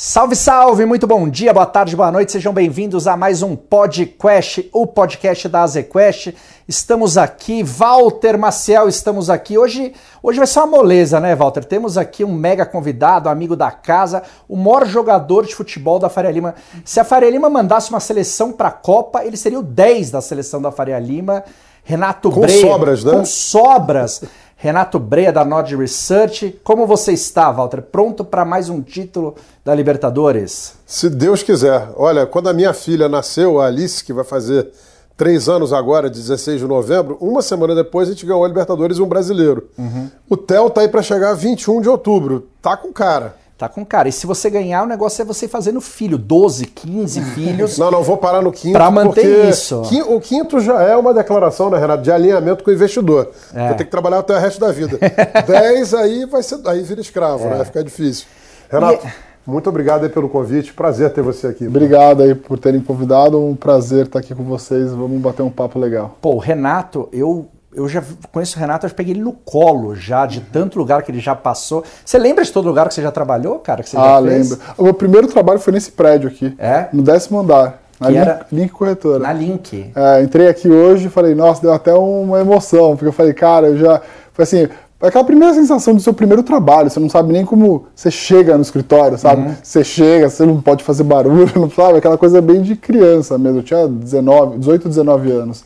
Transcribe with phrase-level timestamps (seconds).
[0.00, 0.86] Salve, salve!
[0.86, 5.48] Muito bom dia, boa tarde, boa noite, sejam bem-vindos a mais um podcast, o podcast
[5.48, 6.36] da Azequest.
[6.68, 9.58] Estamos aqui, Walter Maciel, estamos aqui.
[9.58, 9.92] Hoje,
[10.22, 11.64] hoje vai ser uma moleza, né, Walter?
[11.64, 16.30] Temos aqui um mega convidado, amigo da casa, o maior jogador de futebol da Faria
[16.30, 16.54] Lima.
[16.84, 20.20] Se a Faria Lima mandasse uma seleção para a Copa, ele seria o 10 da
[20.20, 21.42] seleção da Faria Lima.
[21.82, 23.12] Renato Com sobras, né?
[23.12, 24.22] Com sobras.
[24.60, 26.58] Renato Breia da Nord Research.
[26.64, 27.80] Como você está, Walter?
[27.80, 30.74] Pronto para mais um título da Libertadores?
[30.84, 31.90] Se Deus quiser.
[31.94, 34.68] Olha, quando a minha filha nasceu, a Alice, que vai fazer
[35.16, 39.02] três anos agora, 16 de novembro, uma semana depois a gente ganhou a Libertadores e
[39.02, 39.68] um brasileiro.
[39.78, 40.10] Uhum.
[40.28, 42.48] O Theo tá aí para chegar 21 de outubro.
[42.60, 43.36] Tá com cara.
[43.58, 44.08] Tá com cara.
[44.08, 46.16] E se você ganhar, o negócio é você fazendo filho.
[46.16, 47.76] 12, 15 filhos.
[47.76, 48.72] Não, não, vou parar no quinto.
[48.72, 49.82] Pra manter isso.
[50.06, 53.32] O quinto já é uma declaração, né, Renato, de alinhamento com o investidor.
[53.52, 53.66] É.
[53.66, 54.96] Vou ter que trabalhar até o resto da vida.
[55.44, 56.60] 10 aí vai ser.
[56.66, 57.56] Aí vira escravo, né?
[57.56, 58.26] Vai ficar difícil.
[58.70, 59.08] Renato, É.
[59.24, 60.72] E- muito obrigado aí pelo convite.
[60.74, 61.66] Prazer ter você aqui.
[61.66, 65.78] Obrigado aí por terem convidado, um prazer estar aqui com vocês, vamos bater um papo
[65.78, 66.16] legal.
[66.20, 68.02] Pô, Renato, eu, eu já
[68.32, 71.20] conheço o Renato, eu já peguei ele no colo já, de tanto lugar que ele
[71.20, 71.84] já passou.
[72.04, 73.82] Você lembra de todo lugar que você já trabalhou, cara?
[73.82, 74.58] Que você ah, lembro.
[74.76, 76.88] O meu primeiro trabalho foi nesse prédio aqui, É?
[76.92, 79.18] no décimo andar, na Link, era- Link Corretora.
[79.18, 79.92] Na Link.
[79.94, 83.68] É, entrei aqui hoje e falei, nossa, deu até uma emoção, porque eu falei, cara,
[83.68, 84.00] eu já.
[84.32, 84.68] Foi assim,
[85.00, 88.62] aquela primeira sensação do seu primeiro trabalho, você não sabe nem como você chega no
[88.62, 89.42] escritório, sabe?
[89.42, 89.54] Uhum.
[89.62, 91.98] Você chega, você não pode fazer barulho, não sabe?
[91.98, 93.58] Aquela coisa bem de criança mesmo.
[93.58, 95.64] Eu tinha 19, 18, 19 anos.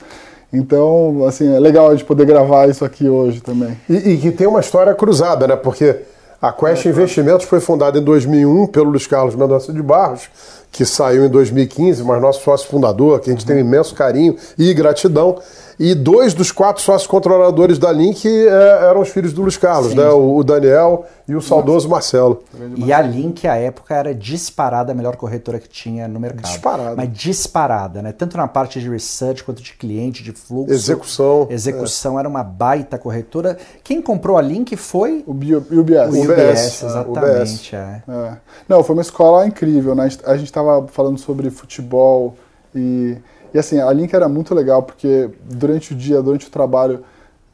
[0.52, 3.78] Então, assim, é legal a gente poder gravar isso aqui hoje também.
[3.88, 5.56] E, que tem uma história cruzada, né?
[5.56, 5.96] Porque
[6.40, 10.28] a Quest Investimentos foi fundada em 2001 pelo Luiz Carlos Mendonça de Barros,
[10.70, 14.36] que saiu em 2015, mas nosso sócio fundador, que a gente tem um imenso carinho
[14.58, 15.38] e gratidão.
[15.84, 18.46] E dois dos quatro sócios controladores da Link eh,
[18.88, 20.08] eram os filhos do Luiz Carlos, né?
[20.10, 22.44] O, o Daniel e o saudoso Marcelo.
[22.76, 26.44] E a Link, à época, era disparada a melhor corretora que tinha no mercado.
[26.44, 26.94] Disparada.
[26.94, 28.12] Mas disparada, né?
[28.12, 30.72] Tanto na parte de research quanto de cliente, de fluxo.
[30.72, 31.48] Execução.
[31.50, 31.54] é.
[31.54, 33.58] Execução era uma baita corretora.
[33.82, 36.14] Quem comprou a Link foi O Bio- UBS.
[36.14, 37.74] o UBS, UBS, é, exatamente.
[37.74, 38.02] é.
[38.08, 38.32] É.
[38.68, 40.08] Não, foi uma escola incrível, né?
[40.24, 42.36] A gente estava falando sobre futebol
[42.72, 43.16] e,
[43.52, 47.04] e assim, a Link era muito legal porque durante o dia, durante o trabalho,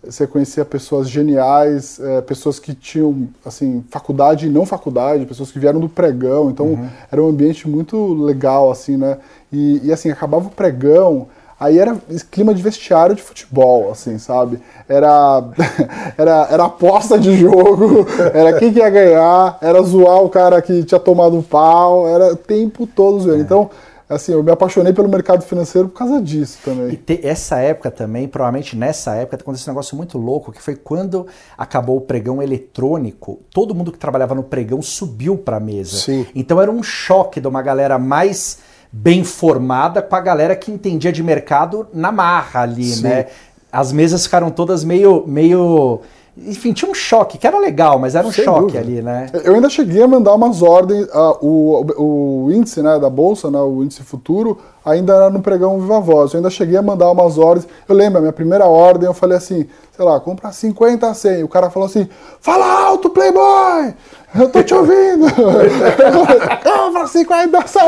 [0.02, 5.58] você conhecia pessoas geniais, é, pessoas que tinham, assim, faculdade e não faculdade, pessoas que
[5.58, 9.18] vieram do pregão, então era um ambiente muito legal, assim, né?
[9.52, 11.26] E, e, assim, acabava o pregão,
[11.60, 11.96] Aí era
[12.30, 14.60] clima de vestiário de futebol, assim, sabe?
[14.88, 15.42] Era,
[16.16, 20.84] era, era aposta de jogo, era quem que ia ganhar, era zoar o cara que
[20.84, 23.40] tinha tomado um pau, era o tempo todo zoando.
[23.40, 23.70] Então,
[24.08, 26.96] assim, eu me apaixonei pelo mercado financeiro por causa disso E também.
[26.96, 31.26] te- essa época também, provavelmente nessa época, aconteceu um negócio muito louco, que foi quando
[31.56, 35.96] acabou o pregão eletrônico, todo mundo que trabalhava no pregão subiu para a mesa.
[35.96, 36.26] Sim.
[36.34, 38.58] Então era um choque de uma galera mais
[38.90, 43.02] bem formada com a galera que entendia de mercado na marra ali, Sim.
[43.02, 43.26] né?
[43.70, 46.00] As mesas ficaram todas meio, meio...
[46.46, 48.78] Enfim, tinha um choque, que era legal, mas era um Sem choque dúvida.
[48.78, 49.26] ali, né?
[49.44, 53.50] Eu ainda cheguei a mandar umas ordens, ah, o, o, o índice né, da bolsa,
[53.50, 56.32] né, o índice futuro, ainda era no pregão Viva Voz.
[56.32, 57.66] Eu ainda cheguei a mandar umas ordens.
[57.88, 61.44] Eu lembro, a minha primeira ordem, eu falei assim, sei lá, compra 50 a 100.
[61.44, 62.08] O cara falou assim,
[62.40, 63.94] fala alto, Playboy!
[64.38, 65.26] Eu tô te ouvindo!
[66.62, 67.82] compra 50 a 100!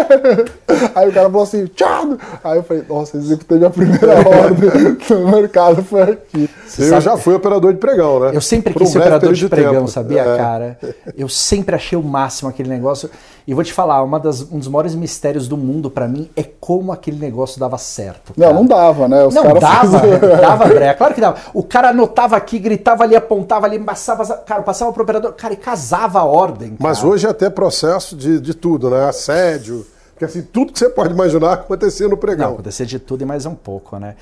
[0.95, 2.17] Aí o cara falou assim, tchau!
[2.43, 6.51] Aí eu falei, nossa, executei minha primeira ordem no mercado, foi aqui.
[6.67, 8.31] Você eu sabe- já fui operador de pregão, né?
[8.35, 9.89] Eu sempre um quis ser operador de pregão, tempo.
[9.89, 10.37] sabia, É.
[10.37, 10.79] cara?
[11.17, 13.11] Eu sempre achei o máximo aquele negócio.
[13.47, 16.45] E vou te falar, uma das, um dos maiores mistérios do mundo pra mim é
[16.61, 18.33] como aquele negócio dava certo.
[18.37, 18.59] Não, cara.
[18.59, 19.25] não dava, né?
[19.25, 19.61] Os Não, dava,
[19.91, 21.37] faziam- dava, André, claro que dava.
[21.53, 25.57] O cara anotava aqui, gritava ali, apontava ali, passava, cara, passava pro operador, cara, e
[25.57, 26.40] casava a ordem.
[26.81, 27.11] Mas cara.
[27.11, 29.09] hoje é até processo de, de tudo, né?
[29.09, 29.87] Assédio.
[30.11, 32.53] Porque assim, tudo que você pode imaginar acontecia no Não, pregão.
[32.53, 34.17] acontecia de tudo e mais um pouco, né?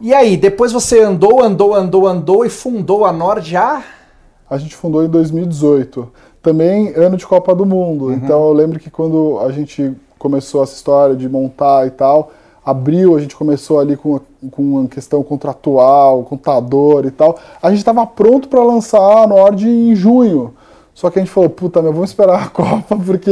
[0.00, 3.82] E aí, depois você andou, andou, andou, andou e fundou a Nord a...
[4.48, 6.12] A gente fundou em 2018.
[6.40, 8.12] Também ano de Copa do Mundo.
[8.12, 12.30] Então eu lembro que quando a gente começou essa história de montar e tal,
[12.64, 14.20] abril a gente começou ali com,
[14.52, 17.36] com uma questão contratual, contador e tal.
[17.60, 20.54] A gente estava pronto para lançar a Nord em junho.
[20.96, 23.30] Só que a gente falou, puta, meu, vamos esperar a Copa, porque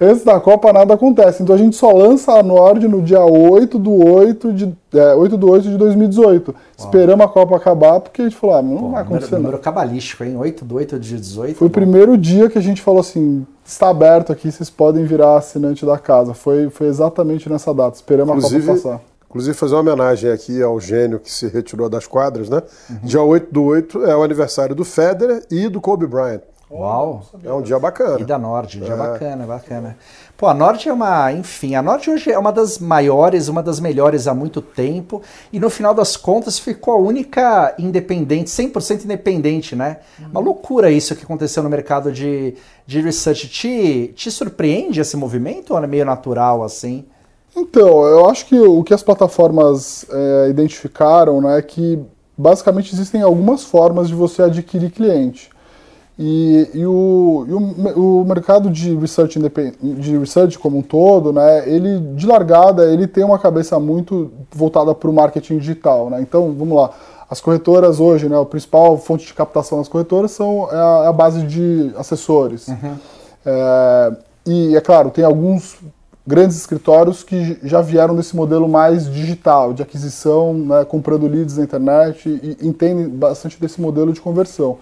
[0.00, 1.42] antes da Copa nada acontece.
[1.42, 5.36] Então a gente só lança a Nord no dia 8 do 8 de, é, 8
[5.36, 6.54] do 8 de 2018.
[6.78, 9.42] Esperamos a Copa acabar, porque a gente falou, ah, não Pô, vai número, acontecer nada.
[9.42, 10.38] número cabalístico, hein?
[10.38, 11.58] 8 do 8 de 18.
[11.58, 11.74] Foi o bom.
[11.74, 15.98] primeiro dia que a gente falou assim: está aberto aqui, vocês podem virar assinante da
[15.98, 16.32] casa.
[16.32, 17.94] Foi, foi exatamente nessa data.
[17.94, 19.00] Esperamos a Inclusive, Copa passar.
[19.28, 22.62] inclusive, fazer uma homenagem aqui ao gênio que se retirou das quadras, né?
[23.02, 26.40] Dia 8 do 8 é o aniversário do Federer e do Kobe Bryant.
[26.72, 27.22] Uau!
[27.44, 28.18] É um dia bacana.
[28.18, 28.96] E da Nord, um dia é.
[28.96, 29.96] bacana, bacana.
[30.38, 33.78] Pô, a Nord é uma, enfim, a Nord hoje é uma das maiores, uma das
[33.78, 35.20] melhores há muito tempo,
[35.52, 39.98] e no final das contas ficou a única independente, 100% independente, né?
[40.18, 40.28] Uhum.
[40.30, 42.54] Uma loucura isso que aconteceu no mercado de,
[42.86, 43.48] de research.
[43.48, 47.04] Te, te surpreende esse movimento ou é meio natural assim?
[47.54, 52.02] Então, eu acho que o que as plataformas é, identificaram né, é que
[52.36, 55.51] basicamente existem algumas formas de você adquirir cliente.
[56.18, 59.38] E, e, o, e o, o, mercado de research,
[59.82, 64.94] de research como um todo, né, ele de largada ele tem uma cabeça muito voltada
[64.94, 66.10] para o marketing digital.
[66.10, 66.20] Né?
[66.20, 66.90] Então, vamos lá,
[67.30, 71.06] as corretoras hoje, né, a principal fonte de captação das corretoras são é a, é
[71.08, 72.68] a base de assessores.
[72.68, 72.96] Uhum.
[73.46, 74.12] É,
[74.46, 75.78] e é claro, tem alguns
[76.26, 81.64] grandes escritórios que já vieram desse modelo mais digital, de aquisição, né, comprando leads na
[81.64, 84.78] internet e entendem bastante desse modelo de conversão.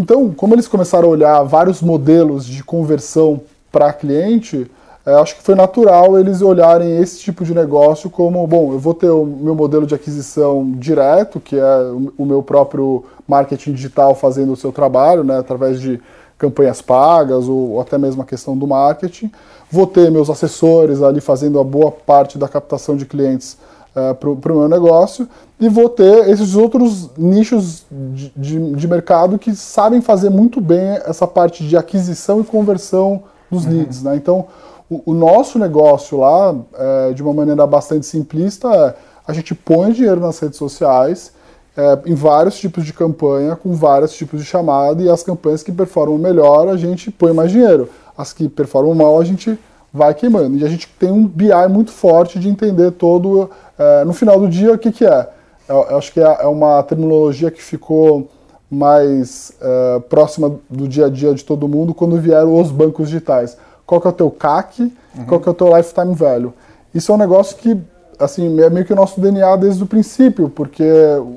[0.00, 4.70] Então, como eles começaram a olhar vários modelos de conversão para cliente,
[5.04, 8.94] é, acho que foi natural eles olharem esse tipo de negócio como, bom, eu vou
[8.94, 11.76] ter o meu modelo de aquisição direto, que é
[12.16, 16.00] o meu próprio marketing digital fazendo o seu trabalho, né, através de
[16.38, 19.30] campanhas pagas ou, ou até mesmo a questão do marketing.
[19.70, 23.58] Vou ter meus assessores ali fazendo a boa parte da captação de clientes
[23.94, 25.28] uh, para o meu negócio
[25.58, 30.98] e vou ter esses outros nichos de, de, de, mercado que sabem fazer muito bem
[31.04, 33.72] essa parte de aquisição e conversão dos uhum.
[33.72, 34.02] leads.
[34.02, 34.16] Né?
[34.16, 34.46] Então,
[34.88, 38.94] o, o, nosso negócio lá, é, de uma maneira bastante simplista, é
[39.26, 41.32] a gente põe dinheiro nas redes sociais
[41.76, 45.70] é, em vários tipos de campanha, com vários tipos de chamada, e as campanhas que
[45.70, 47.88] performam melhor, a gente põe mais dinheiro.
[48.16, 49.58] As que performam mal, a gente
[49.92, 50.56] vai queimando.
[50.58, 53.50] E a gente tem um BI muito forte de entender todo,
[53.80, 55.26] é, no final do dia, o que, que é.
[55.66, 58.28] Eu, eu acho que é, é uma terminologia que ficou
[58.70, 63.56] mais é, próxima do dia a dia de todo mundo quando vieram os bancos digitais.
[63.86, 65.24] Qual que é o teu CAC, uhum.
[65.26, 66.52] qual que é o teu lifetime value.
[66.94, 67.80] Isso é um negócio que,
[68.18, 70.84] assim, é meio que o nosso DNA desde o princípio, porque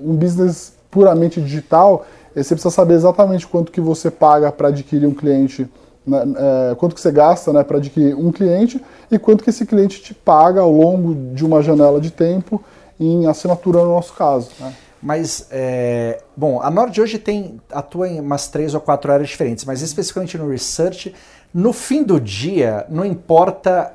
[0.04, 2.06] um business puramente digital,
[2.36, 5.68] você precisa saber exatamente quanto que você paga para adquirir um cliente
[6.06, 6.24] né,
[6.72, 10.02] é, quanto que você gasta né, para adquirir um cliente e quanto que esse cliente
[10.02, 12.64] te paga ao longo de uma janela de tempo
[13.00, 14.50] em assinatura no nosso caso.
[14.60, 14.74] Né?
[15.02, 19.66] Mas, é, bom, a Nord hoje tem, atua em umas três ou quatro áreas diferentes,
[19.66, 21.14] mas especificamente no research,
[21.54, 23.94] no fim do dia, não importa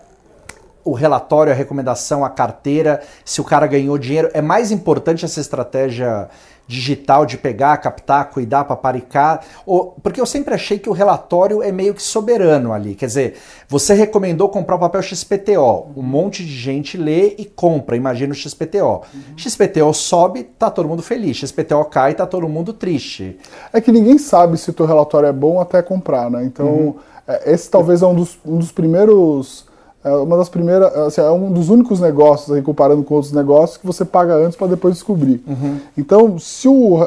[0.85, 5.41] o relatório, a recomendação, a carteira, se o cara ganhou dinheiro, é mais importante essa
[5.41, 6.29] estratégia
[6.69, 11.73] digital de pegar, captar, cuidar, paparicar, ou, porque eu sempre achei que o relatório é
[11.73, 13.37] meio que soberano ali, quer dizer,
[13.67, 18.37] você recomendou comprar o papel XPTO, um monte de gente lê e compra, imagina o
[18.37, 19.03] XPTO.
[19.15, 19.39] Uhum.
[19.39, 23.39] XPTO sobe, tá todo mundo feliz, XPTO cai, tá todo mundo triste.
[23.73, 26.45] É que ninguém sabe se o teu relatório é bom até comprar, né?
[26.45, 26.95] Então, uhum.
[27.29, 29.68] É, esse talvez é um dos, um dos primeiros
[30.09, 33.77] é uma das primeiras, assim, é um dos únicos negócios, aí, comparando com outros negócios,
[33.77, 35.43] que você paga antes para depois descobrir.
[35.47, 35.79] Uhum.
[35.97, 36.99] Então, se o,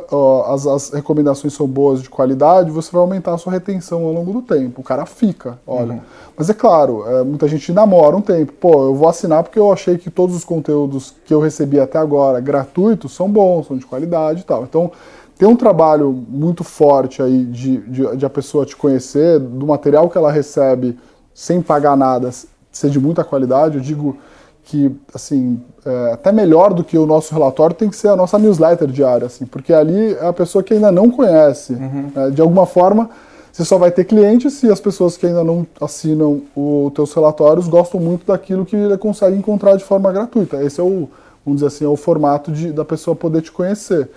[0.48, 4.32] as, as, recomendações são boas de qualidade, você vai aumentar a sua retenção ao longo
[4.32, 4.82] do tempo.
[4.82, 5.94] O cara fica, olha.
[5.94, 6.02] Uhum.
[6.38, 8.54] Mas é claro, é, muita gente namora um tempo.
[8.54, 11.98] Pô, eu vou assinar porque eu achei que todos os conteúdos que eu recebi até
[11.98, 14.64] agora gratuitos são bons, são de qualidade e tal.
[14.64, 14.92] Então,
[15.38, 20.08] tem um trabalho muito forte aí de, de, de a pessoa te conhecer, do material
[20.08, 20.98] que ela recebe
[21.34, 22.30] sem pagar nada,
[22.72, 24.18] ser de muita qualidade, eu digo
[24.64, 28.38] que, assim, é, até melhor do que o nosso relatório tem que ser a nossa
[28.40, 31.74] newsletter diária, assim, porque ali é a pessoa que ainda não conhece.
[31.74, 32.12] Uhum.
[32.16, 33.10] Né, de alguma forma,
[33.52, 37.68] você só vai ter clientes se as pessoas que ainda não assinam os teus relatórios
[37.68, 40.64] gostam muito daquilo que ele consegue encontrar de forma gratuita.
[40.64, 41.10] Esse é o,
[41.46, 44.10] vamos dizer assim, é o formato de, da pessoa poder te conhecer.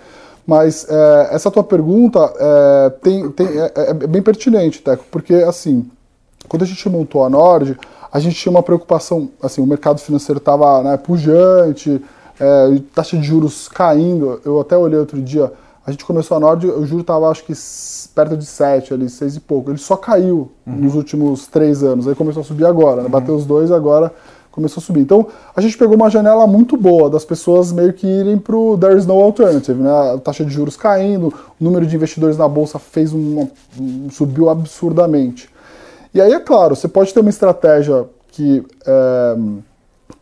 [0.47, 5.89] Mas é, essa tua pergunta é, tem, tem, é, é bem pertinente, Teco, porque, assim,
[6.47, 7.77] quando a gente montou a Nord,
[8.15, 12.01] a gente tinha uma preocupação, assim, o mercado financeiro estava né, pujante,
[12.39, 14.39] é, taxa de juros caindo.
[14.45, 15.51] Eu até olhei outro dia,
[15.85, 17.51] a gente começou a Nord, o juro estava acho que
[18.15, 19.69] perto de 7, ali, 6 e pouco.
[19.69, 20.75] Ele só caiu uhum.
[20.77, 23.03] nos últimos três anos, aí começou a subir agora, né?
[23.03, 23.09] Uhum.
[23.09, 24.09] bateu os dois agora
[24.49, 25.01] começou a subir.
[25.01, 28.77] Então, a gente pegou uma janela muito boa das pessoas meio que irem para o
[28.77, 30.13] there is no alternative, né?
[30.13, 34.49] A taxa de juros caindo, o número de investidores na bolsa fez um, um subiu
[34.49, 35.53] absurdamente.
[36.15, 39.37] E aí, é claro, você pode ter uma estratégia que é,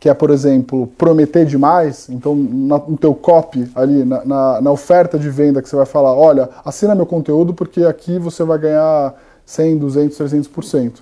[0.00, 4.70] que é, por exemplo, prometer demais, então na, no teu copy ali, na, na, na,
[4.72, 8.58] oferta de venda que você vai falar, olha, assina meu conteúdo porque aqui você vai
[8.58, 9.14] ganhar
[9.46, 10.92] 100, 200, 300%.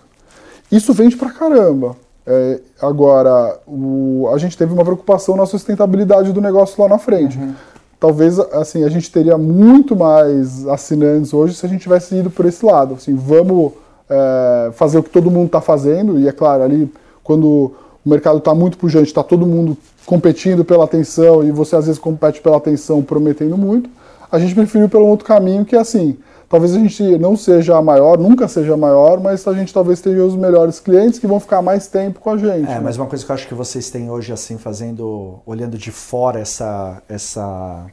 [0.70, 1.96] Isso vende pra caramba.
[2.26, 7.38] É, agora, o, a gente teve uma preocupação na sustentabilidade do negócio lá na frente.
[7.38, 7.54] Uhum.
[7.98, 12.44] talvez assim a gente teria muito mais assinantes hoje se a gente tivesse ido por
[12.44, 12.94] esse lado.
[12.94, 13.72] Assim, vamos
[14.08, 16.92] é, fazer o que todo mundo está fazendo, e é claro, ali
[17.22, 17.72] quando
[18.04, 22.00] o mercado está muito pujante, está todo mundo competindo pela atenção e você às vezes
[22.00, 23.88] compete pela atenção prometendo muito,
[24.30, 26.16] a gente preferiu pelo outro caminho que é assim,
[26.48, 30.00] talvez a gente não seja a maior, nunca seja a maior, mas a gente talvez
[30.02, 32.70] tenha os melhores clientes que vão ficar mais tempo com a gente.
[32.70, 32.80] É, né?
[32.80, 36.40] mas uma coisa que eu acho que vocês têm hoje, assim, fazendo, olhando de fora
[36.40, 37.86] essa, essa,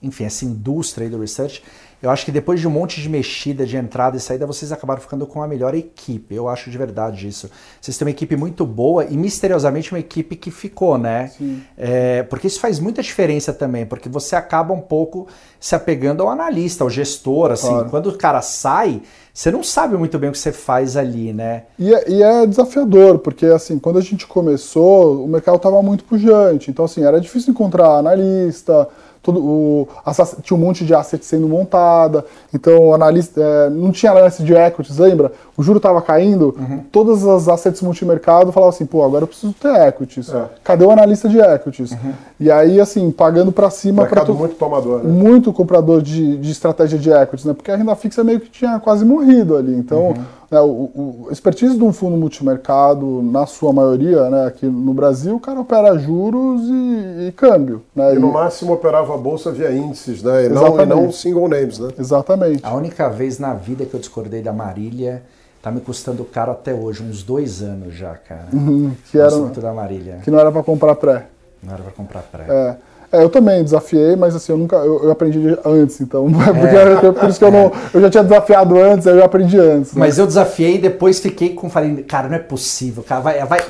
[0.00, 1.64] enfim, essa indústria aí do research,
[2.02, 5.00] eu acho que depois de um monte de mexida, de entrada e saída, vocês acabaram
[5.02, 6.34] ficando com a melhor equipe.
[6.34, 7.50] Eu acho de verdade isso.
[7.80, 11.30] Vocês têm uma equipe muito boa e misteriosamente uma equipe que ficou, né?
[11.76, 15.26] É, porque isso faz muita diferença também, porque você acaba um pouco
[15.58, 17.68] se apegando ao analista, ao gestor, assim.
[17.68, 17.90] Claro.
[17.90, 19.02] Quando o cara sai,
[19.32, 21.64] você não sabe muito bem o que você faz ali, né?
[21.78, 26.04] E é, e é desafiador, porque assim, quando a gente começou, o mercado estava muito
[26.04, 26.70] pujante.
[26.70, 28.88] Então, assim, era difícil encontrar analista,
[29.22, 32.24] todo, o, as- tinha um monte de assets sendo montada.
[32.54, 35.32] Então, o analista é, não tinha análise de equities, lembra?
[35.56, 36.56] O juro estava caindo,
[36.90, 40.32] todas as assets multimercado falavam assim, pô, agora eu preciso ter equities.
[40.32, 40.44] É.
[40.64, 41.94] Cadê o analista de equities?
[42.38, 45.10] E aí, assim, pagando para cima Mercado muito tomador, né?
[45.12, 47.52] muito comprador de, de estratégia de equities, né?
[47.52, 49.74] Porque a renda fixa meio que tinha quase morrido ali.
[49.74, 50.14] Então,
[50.50, 54.92] né, o, o a expertise de um fundo multimercado, na sua maioria, né, aqui no
[54.92, 57.82] Brasil, o cara opera juros e, e câmbio.
[57.94, 58.14] Né?
[58.14, 60.46] E no E- máximo operava a bolsa via índices, né?
[60.46, 61.90] E não, e não single names, né?
[61.98, 62.64] Exatamente.
[62.64, 65.22] A única vez na vida que eu discordei da Marília
[65.62, 68.48] tá me custando caro até hoje, uns dois anos já, cara.
[68.52, 70.18] Uhum, que, O era, assunto da Marília.
[70.24, 71.26] que não era para comprar pré.
[71.62, 72.44] Não era pra comprar pré.
[72.48, 72.76] É.
[73.12, 74.76] É, eu também desafiei, mas assim, eu nunca.
[74.76, 76.26] Eu, eu aprendi antes, então.
[76.30, 76.94] É.
[76.94, 77.72] Porque, por isso que eu não.
[77.92, 79.94] Eu já tinha desafiado antes, aí eu aprendi antes.
[79.94, 80.00] né?
[80.00, 81.68] Mas eu desafiei e depois fiquei com.
[81.68, 83.20] Falei, cara, não é possível, cara.
[83.20, 83.60] Vai, vai.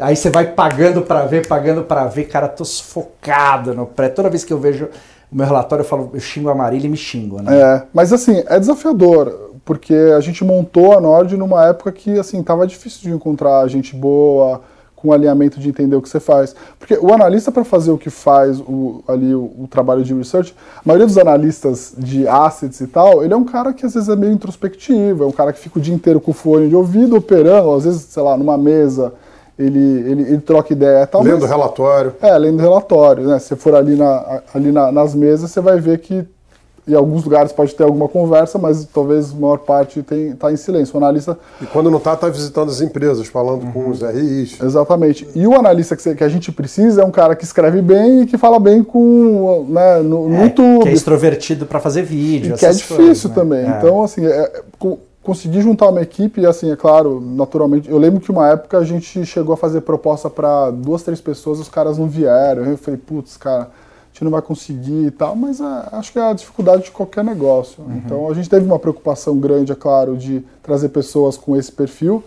[0.00, 4.08] Aí você vai pagando pra ver, pagando pra ver, cara, tô sufocado no pré.
[4.08, 4.88] Toda vez que eu vejo
[5.30, 7.56] o meu relatório, eu falo, eu xingo a Marília e me xingo, né?
[7.56, 12.42] É, mas assim, é desafiador, porque a gente montou a Nord numa época que, assim,
[12.42, 14.62] tava difícil de encontrar gente boa,
[15.04, 16.56] com alinhamento de entender o que você faz.
[16.78, 20.54] Porque o analista, para fazer o que faz o, ali, o, o trabalho de research,
[20.78, 24.08] a maioria dos analistas de assets e tal, ele é um cara que às vezes
[24.08, 26.74] é meio introspectivo, é um cara que fica o dia inteiro com o fone de
[26.74, 29.12] ouvido, operando, às vezes, sei lá, numa mesa,
[29.58, 31.22] ele, ele, ele troca ideia e tal.
[31.22, 32.14] mas- Lendo relatório.
[32.22, 33.38] é, além do relatório, né?
[33.38, 36.24] Se você for ali, na, ali na- nas mesas, você vai ver que
[36.86, 40.56] em alguns lugares pode ter alguma conversa, mas talvez a maior parte tem, tá em
[40.56, 40.94] silêncio.
[40.94, 44.60] O analista, E quando não tá, tá visitando as empresas, falando com os RIs.
[44.60, 45.26] exatamente.
[45.34, 48.22] E o analista que, você- que a gente precisa é um cara que escreve bem
[48.22, 50.82] e que fala bem com, né, no, no É, YouTube.
[50.82, 52.54] Que é extrovertido pra fazer vídeo.
[52.54, 53.34] E que é difícil coisas, né?
[53.34, 53.64] também.
[53.64, 53.78] É.
[53.78, 57.90] Então, assim, é, é, co- conseguir juntar uma equipe, e assim, é claro, naturalmente.
[57.90, 61.58] Eu lembro que uma época a gente chegou a fazer proposta para duas, três pessoas,
[61.58, 62.64] os caras não vieram.
[62.66, 63.70] Eu falei, putz, cara,
[64.14, 67.24] gente não vai conseguir e tal, mas é, acho que é a dificuldade de qualquer
[67.24, 67.82] negócio.
[67.82, 67.96] Uhum.
[67.96, 72.22] Então, a gente teve uma preocupação grande, é claro, de trazer pessoas com esse perfil,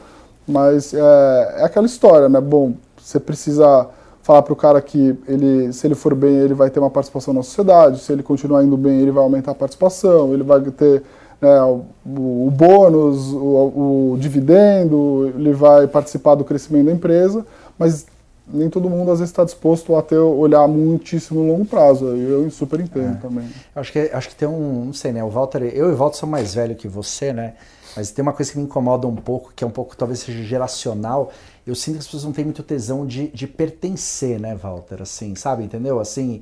[0.46, 2.41] mas é, é aquela história, né?
[2.41, 3.88] Bom, você precisa
[4.22, 7.34] falar para o cara que ele, se ele for bem, ele vai ter uma participação
[7.34, 11.03] na sociedade, se ele continuar indo bem, ele vai aumentar a participação, ele vai ter
[11.39, 17.46] né, o, o bônus, o, o dividendo, ele vai participar do crescimento da empresa,
[17.79, 18.06] mas
[18.51, 22.05] nem todo mundo às vezes está disposto a ter olhar muitíssimo no longo prazo.
[22.07, 23.45] Eu super entendo também.
[23.75, 25.23] Eu Acho que, acho que tem um, não sei, né?
[25.23, 27.53] O Walter, eu e o Walter sou mais velho que você, né?
[27.95, 30.43] Mas tem uma coisa que me incomoda um pouco, que é um pouco, talvez seja
[30.43, 31.31] geracional.
[31.65, 35.01] Eu sinto que as pessoas não têm muito tesão de, de pertencer, né, Walter?
[35.01, 35.63] Assim, sabe?
[35.63, 35.99] Entendeu?
[35.99, 36.41] Assim,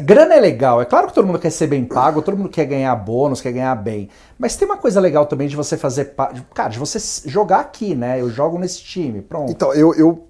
[0.00, 0.80] grana é legal.
[0.80, 3.52] É claro que todo mundo quer ser bem pago, todo mundo quer ganhar bônus, quer
[3.52, 4.08] ganhar bem.
[4.38, 6.98] Mas tem uma coisa legal também de você fazer, pa- cara, de você
[7.28, 8.20] jogar aqui, né?
[8.20, 9.50] Eu jogo nesse time, pronto.
[9.50, 10.24] Então, eu, eu,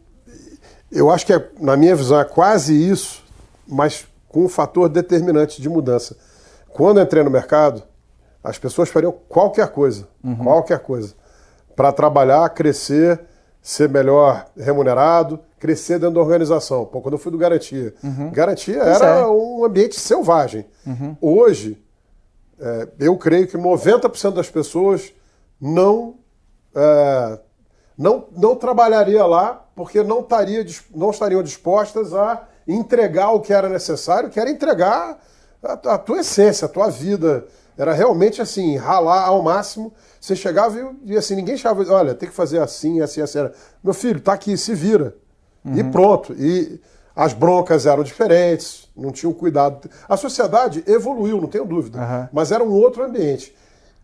[0.95, 3.23] eu acho que, é, na minha visão, é quase isso,
[3.67, 6.17] mas com um fator determinante de mudança.
[6.69, 7.83] Quando eu entrei no mercado,
[8.43, 10.09] as pessoas fariam qualquer coisa,
[10.43, 11.15] qualquer coisa,
[11.75, 13.21] para trabalhar, crescer,
[13.63, 16.85] ser melhor remunerado, crescer dentro da organização.
[16.85, 17.95] Pô, quando eu fui do Garantia,
[18.33, 19.27] Garantia Pois era é.
[19.27, 20.67] um ambiente selvagem.
[21.21, 21.83] Hoje,
[22.61, 25.13] é, eu creio que 90% das pessoas
[25.61, 26.17] não,
[26.75, 27.39] é,
[27.97, 33.69] não, não trabalharia lá porque não, estaria, não estariam dispostas a entregar o que era
[33.69, 35.19] necessário, que era entregar
[35.63, 37.47] a, a tua essência, a tua vida.
[37.77, 39.93] Era realmente assim, ralar ao máximo.
[40.21, 43.39] Você chegava e, e assim, ninguém chegava, olha, tem que fazer assim, assim, assim.
[43.39, 45.15] Era, Meu filho, tá aqui, se vira.
[45.75, 46.35] E pronto.
[46.35, 46.81] E
[47.17, 49.89] as broncas eram diferentes, não tinham cuidado.
[50.09, 52.29] A sociedade evoluiu, não tenho dúvida, Aham.
[52.33, 53.55] mas era um outro ambiente.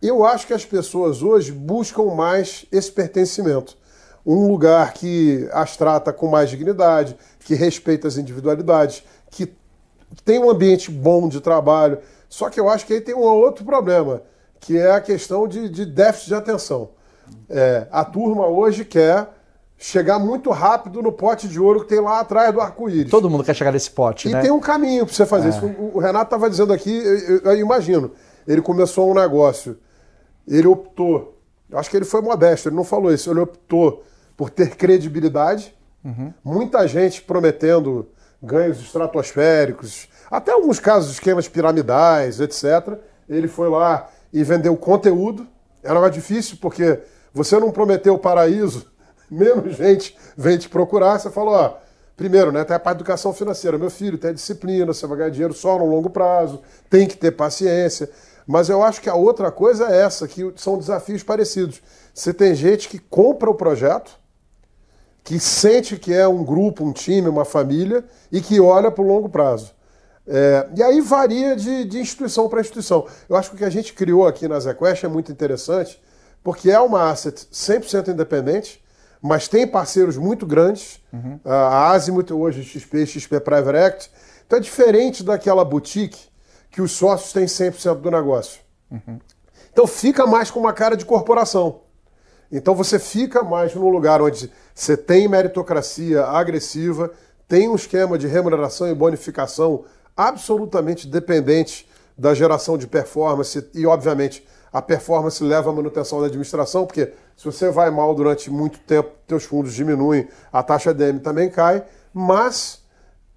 [0.00, 3.76] Eu acho que as pessoas hoje buscam mais esse pertencimento.
[4.24, 9.52] Um lugar que as trata com mais dignidade, que respeita as individualidades, que
[10.24, 11.98] tem um ambiente bom de trabalho.
[12.28, 14.22] Só que eu acho que aí tem um outro problema,
[14.60, 16.90] que é a questão de, de déficit de atenção.
[17.48, 19.28] É, a turma hoje quer
[19.78, 23.10] chegar muito rápido no pote de ouro que tem lá atrás do arco-íris.
[23.10, 24.42] Todo mundo quer chegar nesse pote, e né?
[24.42, 25.50] tem um caminho para você fazer É.
[25.50, 25.64] isso.
[25.66, 28.10] O, o Renato estava dizendo aqui, eu, eu- eu imagino,
[28.46, 29.78] ele começou um negócio,
[30.46, 31.38] ele optou,
[31.70, 34.02] eu acho que ele foi modesto, ele não falou isso, ele optou
[34.40, 36.32] por ter credibilidade, Uhum.
[36.42, 38.08] muita gente prometendo
[38.42, 42.98] ganhos estratosféricos, até alguns casos de esquemas piramidais, etc.
[43.28, 45.46] Ele foi lá e vendeu conteúdo,
[45.82, 47.00] era mais difícil porque
[47.34, 48.90] você não prometeu o paraíso,
[49.30, 51.76] menos gente vem te procurar, você falou, ó,
[52.16, 55.52] primeiro, né, tem a parte educação financeira, meu filho, tem disciplina, você vai ganhar dinheiro
[55.52, 58.08] só no longo prazo, tem que ter paciência.
[58.46, 61.82] Mas eu acho que a outra coisa é essa, que são desafios parecidos.
[62.14, 64.18] Você tem gente que compra o projeto,
[65.30, 69.06] que sente que é um grupo, um time, uma família e que olha para o
[69.06, 69.72] longo prazo.
[70.26, 73.06] É, e aí varia de, de instituição para instituição.
[73.28, 76.02] Eu acho que o que a gente criou aqui na ZQuest é muito interessante,
[76.42, 78.82] porque é uma asset 100% independente,
[79.22, 81.00] mas tem parceiros muito grandes,
[81.44, 84.10] a Azimuth hoje, XP, XP Private Equity.
[84.44, 86.28] Então é diferente daquela boutique
[86.72, 88.60] que os sócios têm 100% do negócio.
[89.72, 91.82] Então fica mais com uma cara de corporação.
[92.50, 97.10] Então você fica mais num lugar onde você tem meritocracia agressiva,
[97.46, 99.84] tem um esquema de remuneração e bonificação
[100.16, 106.86] absolutamente dependente da geração de performance e, obviamente, a performance leva à manutenção da administração,
[106.86, 111.50] porque se você vai mal durante muito tempo, teus fundos diminuem, a taxa DM também
[111.50, 112.80] cai, mas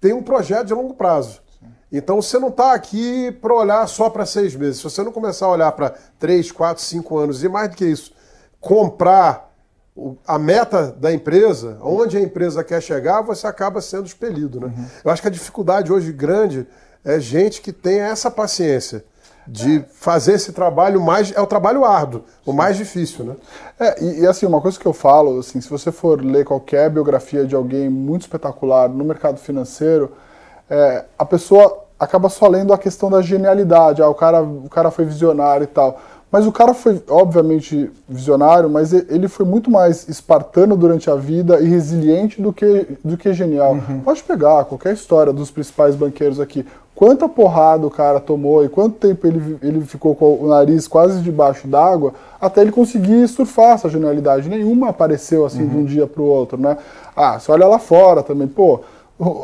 [0.00, 1.42] tem um projeto de longo prazo.
[1.92, 4.78] Então você não está aqui para olhar só para seis meses.
[4.78, 7.84] Se você não começar a olhar para três, quatro, cinco anos e mais do que
[7.84, 8.14] isso,
[8.58, 9.43] comprar
[10.26, 14.60] a meta da empresa, onde a empresa quer chegar, você acaba sendo expelido.
[14.60, 14.72] Né?
[15.04, 16.66] Eu acho que a dificuldade hoje grande
[17.04, 19.04] é gente que tem essa paciência
[19.46, 21.32] de fazer esse trabalho mais.
[21.32, 23.24] É o trabalho árduo, o mais difícil.
[23.24, 23.36] Né?
[23.78, 26.90] É, e, e, assim, uma coisa que eu falo, assim, se você for ler qualquer
[26.90, 30.12] biografia de alguém muito espetacular no mercado financeiro,
[30.68, 34.90] é, a pessoa acaba só lendo a questão da genialidade, ah, o cara, o cara
[34.90, 36.00] foi visionário e tal.
[36.34, 41.60] Mas o cara foi, obviamente, visionário, mas ele foi muito mais espartano durante a vida
[41.60, 43.78] e resiliente do que, do que genial.
[44.04, 46.66] Pode pegar qualquer história dos principais banqueiros aqui.
[46.92, 51.22] Quanta porrada o cara tomou e quanto tempo ele, ele ficou com o nariz quase
[51.22, 54.48] debaixo d'água até ele conseguir surfar essa genialidade.
[54.48, 56.76] Nenhuma apareceu assim de um dia para o outro, né?
[57.14, 58.80] Ah, você olha lá fora também, pô.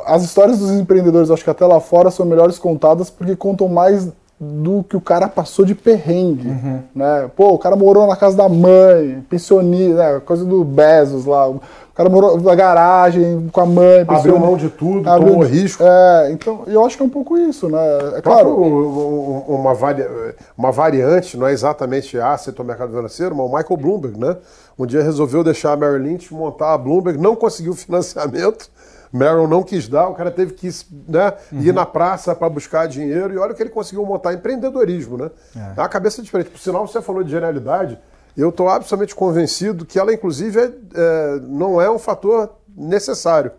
[0.06, 4.08] As histórias dos empreendedores, acho que até lá fora, são melhores contadas porque contam mais
[4.42, 6.48] do que o cara passou de perrengue,
[6.94, 7.30] né?
[7.36, 10.20] Pô, o cara morou na casa da mãe, pensionista, né?
[10.24, 11.46] coisa do Bezos lá.
[11.46, 11.60] O
[11.94, 15.82] cara morou na garagem com a mãe, Abriu mão de tudo, Abriu tomou de- risco.
[15.84, 17.78] É, então, eu acho que é um pouco isso, né?
[18.16, 20.08] É Claro, claro, uma, vari-
[20.56, 24.36] uma variante, não é exatamente asset ou mercado financeiro, mas o Michael Bloomberg, né?
[24.78, 28.70] Um dia resolveu deixar a Merrill Lynch montar a Bloomberg, não conseguiu financiamento,
[29.12, 30.68] Merrill não quis dar, o cara teve que
[31.08, 35.16] né, ir na praça para buscar dinheiro e olha o que ele conseguiu montar, empreendedorismo,
[35.18, 35.30] né?
[35.76, 36.50] É uma cabeça diferente.
[36.50, 37.98] Por sinal, você falou de genialidade,
[38.36, 43.50] eu estou absolutamente convencido que ela, inclusive, é- é, não é um fator necessário.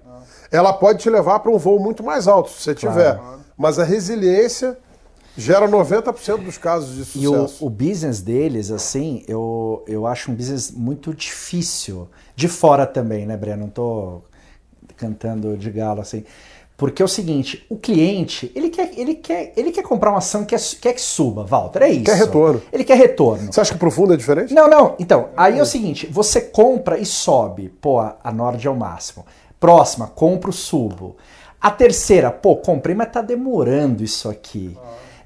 [0.50, 3.20] Ela pode te levar para um voo muito mais alto, se você tiver.
[3.58, 4.78] Mas a resiliência
[5.38, 7.66] gera 90% dos casos de E o, sucesso.
[7.66, 12.08] o business deles, assim, eu, eu acho um business muito difícil.
[12.36, 13.64] De fora também, né, Breno?
[13.64, 14.22] Não tô
[15.02, 16.24] cantando de galo, assim.
[16.78, 20.44] Porque é o seguinte, o cliente, ele quer, ele quer, ele quer comprar uma ação
[20.44, 22.06] que quer, quer que suba, Walter, é isso.
[22.06, 22.62] Quer retorno.
[22.74, 23.54] Ele quer retorno.
[23.54, 24.54] Você acha que profundo é diferente?
[24.54, 24.96] Não, não.
[24.98, 27.70] Então, aí é o seguinte: você compra e sobe.
[27.70, 29.26] Pô, a Nord é o máximo.
[29.60, 31.16] Próxima, compro, subo.
[31.60, 34.76] A terceira, pô, comprei, mas tá demorando isso aqui.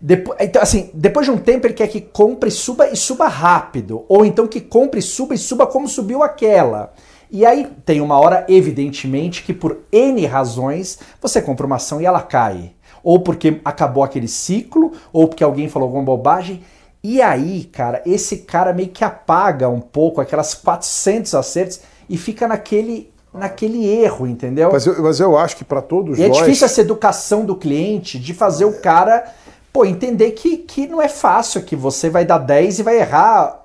[0.02, 3.28] Depois, então, assim, depois de um tempo ele quer que compre e suba e suba
[3.28, 4.04] rápido.
[4.10, 6.94] Ou então que compre e suba e suba como subiu aquela.
[7.32, 12.06] E aí tem uma hora, evidentemente, que por N razões você compra uma ação e
[12.06, 12.72] ela cai.
[13.04, 16.64] Ou porque acabou aquele ciclo, ou porque alguém falou alguma bobagem.
[17.04, 22.48] E aí, cara, esse cara meio que apaga um pouco aquelas 400 acertos e fica
[22.48, 24.72] naquele, naquele erro, entendeu?
[24.72, 26.38] Mas eu, mas eu acho que para todos E é nós.
[26.40, 29.24] difícil essa educação do cliente de fazer o cara,
[29.72, 33.64] pô, entender que, que não é fácil, que você vai dar 10 e vai errar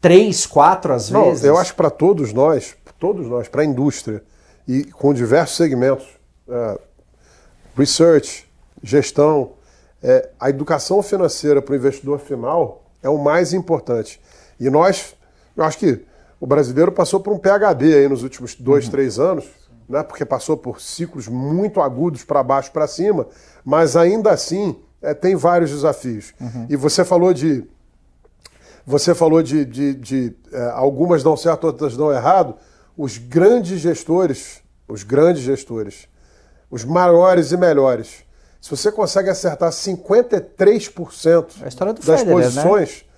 [0.00, 1.44] 3, 4 às Não, vezes.
[1.44, 4.22] eu acho que para todos nós, todos nós, para a indústria
[4.66, 6.06] e com diversos segmentos,
[6.48, 6.78] é,
[7.76, 8.46] research,
[8.82, 9.52] gestão,
[10.02, 14.20] é, a educação financeira para o investidor final é o mais importante.
[14.60, 15.14] E nós,
[15.56, 16.04] eu acho que
[16.40, 19.46] o brasileiro passou por um PHD aí nos últimos dois, três anos,
[19.88, 23.26] né, porque passou por ciclos muito agudos para baixo para cima,
[23.64, 26.34] mas ainda assim é, tem vários desafios.
[26.40, 26.66] Uhum.
[26.68, 27.64] E você falou de.
[28.88, 32.54] Você falou de, de, de é, algumas dão certo, outras dão errado.
[32.96, 36.08] Os grandes gestores, os grandes gestores,
[36.70, 38.24] os maiores e melhores,
[38.58, 41.68] se você consegue acertar 53% é a
[42.00, 43.08] das Federer, posições, né?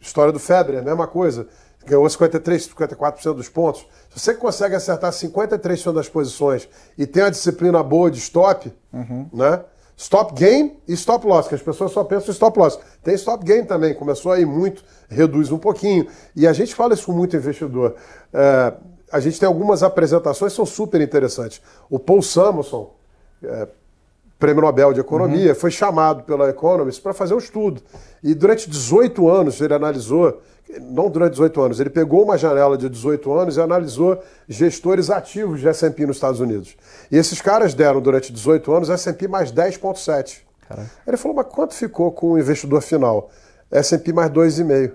[0.00, 1.46] história do Federer, mesma coisa,
[1.86, 3.86] ganhou 53, 54% dos pontos.
[4.10, 9.30] Se você consegue acertar 53% das posições e tem a disciplina boa de stop, uhum.
[9.32, 9.60] né?
[9.96, 12.78] Stop gain e stop loss, que as pessoas só pensam em stop loss.
[13.02, 16.06] Tem stop gain também, começou aí muito, reduz um pouquinho.
[16.34, 17.94] E a gente fala isso com muito investidor.
[18.32, 18.74] É,
[19.10, 21.62] a gente tem algumas apresentações que são super interessantes.
[21.88, 22.92] O Paul Samuelson,
[23.42, 23.68] é,
[24.38, 25.54] prêmio Nobel de Economia, uhum.
[25.54, 27.82] foi chamado pela Economist para fazer um estudo.
[28.22, 30.42] E durante 18 anos ele analisou,
[30.80, 35.60] não durante 18 anos, ele pegou uma janela de 18 anos e analisou gestores ativos
[35.60, 36.76] de S&P nos Estados Unidos.
[37.10, 40.40] E esses caras deram durante 18 anos S&P mais 10,7.
[41.06, 43.30] Ele falou, mas quanto ficou com o investidor final?
[43.70, 44.92] S&P mais 2,5.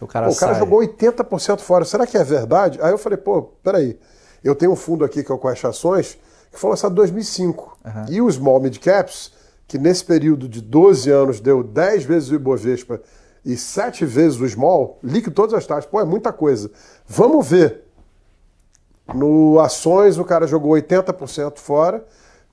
[0.00, 1.84] O cara, pô, o cara jogou 80% fora.
[1.84, 2.78] Será que é verdade?
[2.82, 3.98] Aí eu falei, pô, peraí.
[4.44, 6.18] Eu tenho um fundo aqui que é o Quest Ações,
[6.56, 7.78] que foi lançado em 2005.
[7.84, 8.04] Uhum.
[8.08, 9.30] E o Small Mid Caps,
[9.68, 13.00] que nesse período de 12 anos deu 10 vezes o Ibovespa
[13.44, 15.84] e 7 vezes o Small, líquido todas as taxas.
[15.84, 16.70] Pô, é muita coisa.
[17.06, 17.84] Vamos ver.
[19.14, 22.02] No Ações, o cara jogou 80% fora.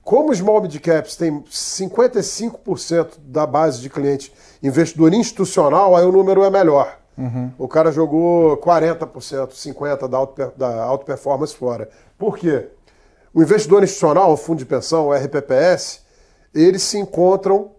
[0.02, 4.30] Como o Small Mid Caps tem 55% da base de cliente
[4.62, 6.98] investidor institucional, aí o número é melhor.
[7.16, 7.50] Uhum.
[7.56, 11.88] O cara jogou 40%, 50% da auto, da auto performance fora.
[12.18, 12.68] Por quê?
[13.34, 16.02] O investidor institucional, o fundo de pensão, o RPPS,
[16.54, 17.72] eles se encontram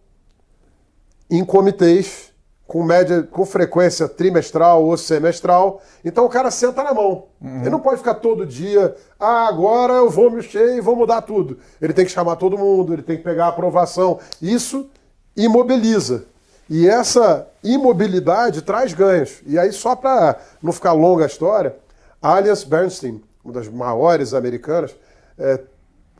[1.29, 2.33] em comitês
[2.67, 5.81] com média, com frequência trimestral ou semestral.
[6.03, 7.27] Então o cara senta na mão.
[7.41, 7.61] Uhum.
[7.61, 11.57] Ele não pode ficar todo dia, ah, agora eu vou mexer e vou mudar tudo.
[11.81, 14.19] Ele tem que chamar todo mundo, ele tem que pegar a aprovação.
[14.41, 14.89] Isso
[15.37, 16.25] imobiliza.
[16.69, 19.41] E essa imobilidade traz ganhos.
[19.45, 21.75] E aí, só para não ficar longa a história,
[22.19, 24.95] Alias Bernstein, uma das maiores americanas,
[25.37, 25.59] é,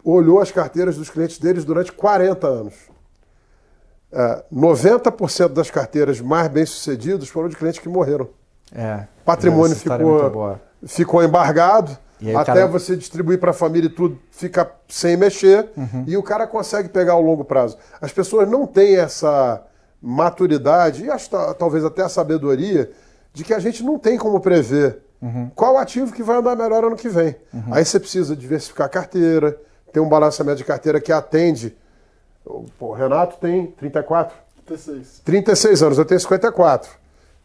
[0.04, 2.74] olhou as carteiras dos clientes deles durante 40 anos.
[4.12, 8.30] É, 90% das carteiras mais bem-sucedidas foram de clientes que morreram.
[8.74, 11.98] É, Patrimônio é ficou, ficou embargado,
[12.36, 12.68] até cara...
[12.68, 16.06] você distribuir para a família e tudo fica sem mexer, uhum.
[16.08, 17.78] e o cara consegue pegar ao longo prazo.
[18.02, 19.64] As pessoas não têm essa
[20.02, 22.92] maturidade e acho, talvez até a sabedoria
[23.34, 25.52] de que a gente não tem como prever uhum.
[25.56, 27.36] qual ativo que vai andar melhor ano que vem.
[27.54, 27.74] Uhum.
[27.74, 29.60] Aí você precisa diversificar a carteira,
[29.92, 31.76] ter um balanceamento de carteira que atende.
[32.46, 34.36] o Renato tem 34?
[34.66, 35.22] 36.
[35.24, 36.92] 36 anos, eu tenho 54.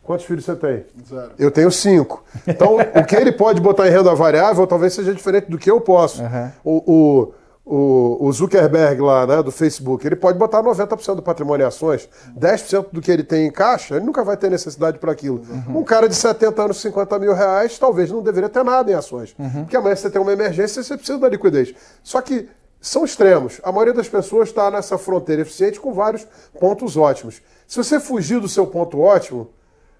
[0.03, 0.85] Quantos filhos você tem?
[1.09, 1.33] Zero.
[1.39, 2.25] Eu tenho cinco.
[2.47, 5.81] Então, o que ele pode botar em renda variável talvez seja diferente do que eu
[5.81, 6.23] posso.
[6.23, 6.51] Uhum.
[6.65, 7.35] O, o,
[7.71, 12.09] o, o Zuckerberg lá, né, do Facebook, ele pode botar 90% do patrimônio em ações,
[12.37, 15.41] 10% do que ele tem em caixa, ele nunca vai ter necessidade para aquilo.
[15.49, 15.79] Uhum.
[15.79, 19.37] Um cara de 70 anos, 50 mil reais, talvez não deveria ter nada em ações.
[19.39, 19.63] Uhum.
[19.63, 21.73] Porque amanhã você tem uma emergência e você precisa da liquidez.
[22.03, 22.49] Só que
[22.81, 23.61] são extremos.
[23.63, 26.27] A maioria das pessoas está nessa fronteira eficiente com vários
[26.59, 27.41] pontos ótimos.
[27.69, 29.49] Se você fugir do seu ponto ótimo,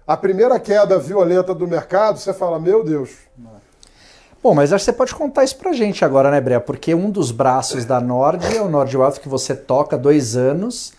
[0.05, 3.11] a primeira queda violenta do mercado, você fala, meu Deus.
[3.37, 3.60] Não.
[4.43, 6.59] Bom, mas acho que você pode contar isso pra gente agora, né, Brea?
[6.59, 10.35] Porque um dos braços da Nord é o Nord Wealth que você toca há dois
[10.35, 10.93] anos,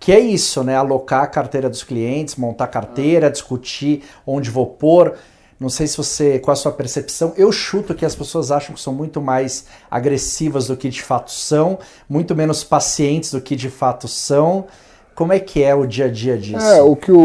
[0.00, 0.74] que é isso, né?
[0.74, 5.14] Alocar a carteira dos clientes, montar carteira, discutir onde vou pôr.
[5.60, 7.32] Não sei se você, qual a sua percepção.
[7.36, 11.30] Eu chuto que as pessoas acham que são muito mais agressivas do que de fato
[11.30, 14.66] são, muito menos pacientes do que de fato são.
[15.20, 16.64] Como é que é o dia a dia disso?
[16.64, 17.18] É, o que o,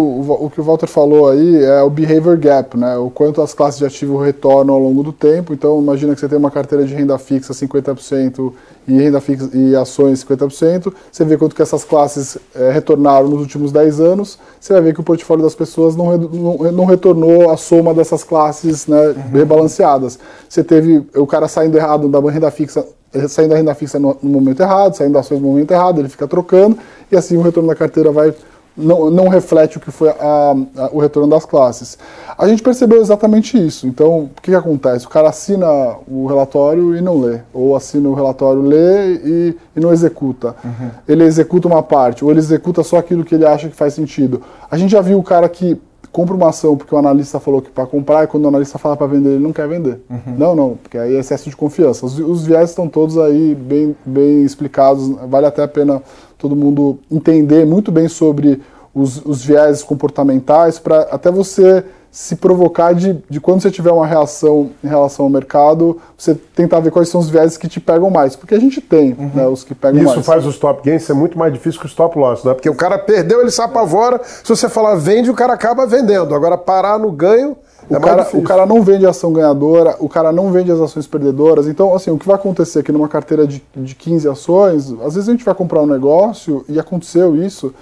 [0.43, 2.97] o que o Walter falou aí é o behavior gap, né?
[2.97, 5.53] O quanto as classes de ativo retornam ao longo do tempo.
[5.53, 8.51] Então, imagina que você tem uma carteira de renda fixa 50%
[8.85, 10.91] e renda fixa e ações 50%.
[11.09, 14.37] Você vê quanto que essas classes é, retornaram nos últimos 10 anos.
[14.59, 18.25] Você vai ver que o portfólio das pessoas não, não, não retornou a soma dessas
[18.25, 19.37] classes né, uhum.
[19.39, 20.19] rebalanceadas.
[20.49, 22.85] Você teve o cara saindo errado da renda fixa
[23.27, 26.27] saindo da renda fixa no, no, momento errado, saindo ações no momento errado, ele fica
[26.27, 26.77] trocando,
[27.11, 28.33] e assim o retorno da carteira vai
[28.77, 31.97] não, não reflete o que foi a, a, o retorno das classes.
[32.37, 33.87] A gente percebeu exatamente isso.
[33.87, 35.05] Então, o que, que, acontece?
[35.05, 35.67] O cara assina
[36.07, 40.55] o relatório e não lê, ou assina o relatório, lê e, e não executa.
[40.63, 40.89] Uhum.
[41.07, 44.41] Ele executa uma parte, ou ele executa só aquilo que ele acha que faz sentido.
[44.69, 45.79] A gente já viu o cara que
[46.15, 48.95] compra uma ação porque o analista falou que para comprar e quando o analista fala
[48.95, 49.99] para vender ele não quer vender.
[50.09, 50.35] Uhum.
[50.37, 52.05] Não, não, porque aí é excesso de confiança.
[52.05, 56.01] Os, os viés estão todos aí bem, bem explicados, vale até a pena
[56.37, 58.61] todo mundo entender muito bem sobre
[58.93, 61.83] os, os viés comportamentais para até você
[62.15, 66.79] se provocar de, de quando você tiver uma reação em relação ao mercado, você tentar
[66.79, 68.37] ver quais são os viéses que te pegam mais.
[68.37, 69.31] Porque a gente tem Uhum.
[69.33, 70.25] né, os que pegam Isso mais.
[70.25, 72.53] faz o stop gain ser muito mais difícil que o stop loss, né?
[72.53, 74.21] Porque o cara perdeu, ele se apavora.
[74.23, 76.33] Se você falar vende, o cara acaba vendendo.
[76.33, 77.57] Agora, parar no ganho
[77.91, 80.79] é O mais cara, o cara não vende ação ganhadora, o cara não vende as
[80.79, 81.67] ações perdedoras.
[81.67, 85.27] Então, assim, o que vai acontecer aqui numa carteira de, de 15 ações, às vezes
[85.27, 87.73] a gente vai comprar um negócio, e aconteceu isso,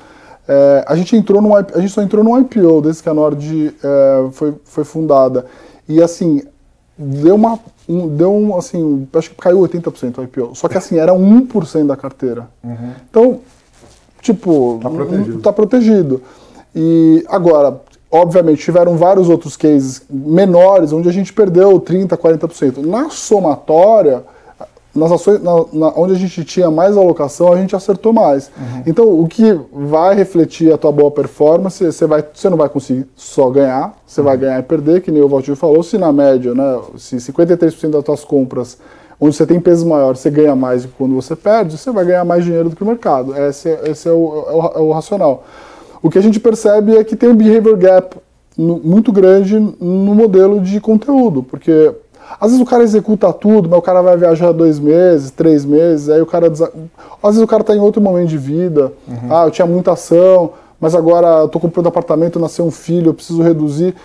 [0.47, 3.75] é, a, gente entrou num, a gente só entrou num IPO desde que a Nord
[3.83, 5.45] é, foi, foi fundada.
[5.87, 6.41] E, assim,
[6.97, 7.59] deu uma...
[7.87, 10.55] Um, deu um, assim, acho que caiu 80% o IPO.
[10.55, 12.47] Só que, assim, era 1% da carteira.
[13.09, 13.41] Então,
[14.21, 15.41] tipo, Tá protegido.
[15.41, 16.21] tá protegido.
[16.73, 22.85] E agora, obviamente, tiveram vários outros cases menores onde a gente perdeu 30%, 40%.
[22.85, 24.23] Na somatória,
[24.95, 28.51] nas ações na- na- onde a gente tinha mais alocação, a gente acertou mais.
[28.85, 33.07] Então, o que vai refletir a tua boa performance, você, vai, você não vai conseguir
[33.15, 36.53] só ganhar, você vai ganhar e perder, que nem o Valtinho falou, se na média,
[36.53, 38.77] né, se 53% das tuas compras
[39.19, 42.03] onde você tem peso maior, você ganha mais do que quando você perde, você vai
[42.05, 43.33] ganhar mais dinheiro do que o mercado.
[43.37, 45.43] Esse, é- esse é, o, é o- é o racional.
[46.01, 48.17] O que a gente percebe é que tem um behavior gap
[48.57, 51.91] no- muito grande no modelo de conteúdo, porque
[52.39, 56.09] às vezes o cara executa tudo, mas o cara vai viajar dois meses, três meses,
[56.09, 56.49] aí o cara.
[56.49, 56.71] desa-
[57.21, 58.91] Às vezes o cara está em outro momento de vida.
[59.29, 63.13] Ah, eu tinha muita ação, mas agora eu estou comprando apartamento, nasceu um filho, eu
[63.13, 63.95] preciso reduzir.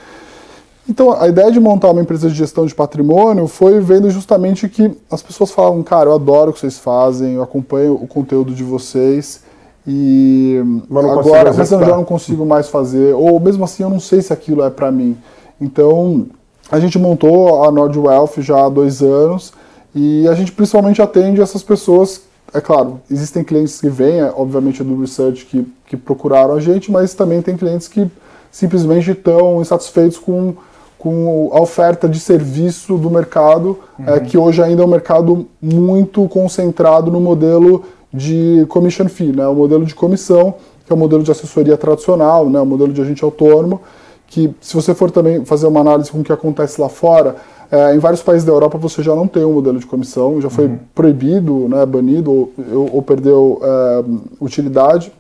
[0.89, 4.91] Então, a ideia de montar uma empresa de gestão de patrimônio foi vendo justamente que
[5.11, 8.65] as pessoas falavam, cara, eu adoro o que vocês fazem, eu acompanho o conteúdo de
[8.65, 9.43] vocês
[9.87, 13.91] e Mas agora, mas eu executar." já não consigo mais fazer, ou mesmo assim eu
[13.91, 15.17] não sei se aquilo é para mim.
[15.61, 16.27] Então,
[16.71, 19.53] a gente montou a Nord Wealth já há dois anos
[19.95, 22.23] e a gente principalmente atende essas pessoas.
[22.53, 26.91] É claro, existem clientes que vêm, é, obviamente, do research que, que procuraram a gente,
[26.91, 28.11] mas também tem clientes que
[28.51, 30.55] simplesmente estão insatisfeitos com,
[30.99, 36.27] com a oferta de serviço do mercado, é, que hoje ainda é um mercado muito
[36.29, 40.55] concentrado no modelo de commission fee, né, o modelo de comissão,
[40.87, 43.83] que é o modelo de assessoria tradicional, né, o modelo de agente autônomo,
[44.29, 47.37] que se você for também fazer uma análise com o que acontece lá fora,
[47.71, 50.49] é, em vários países da Europa você já não tem um modelo de comissão, já
[50.51, 52.53] foi proibido, né, banido ou,
[52.93, 54.05] ou- perdeu é,
[54.41, 55.13] utilidade.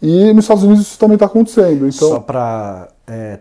[0.00, 1.88] E nos Estados Unidos isso também está acontecendo.
[1.88, 2.88] Então, Só para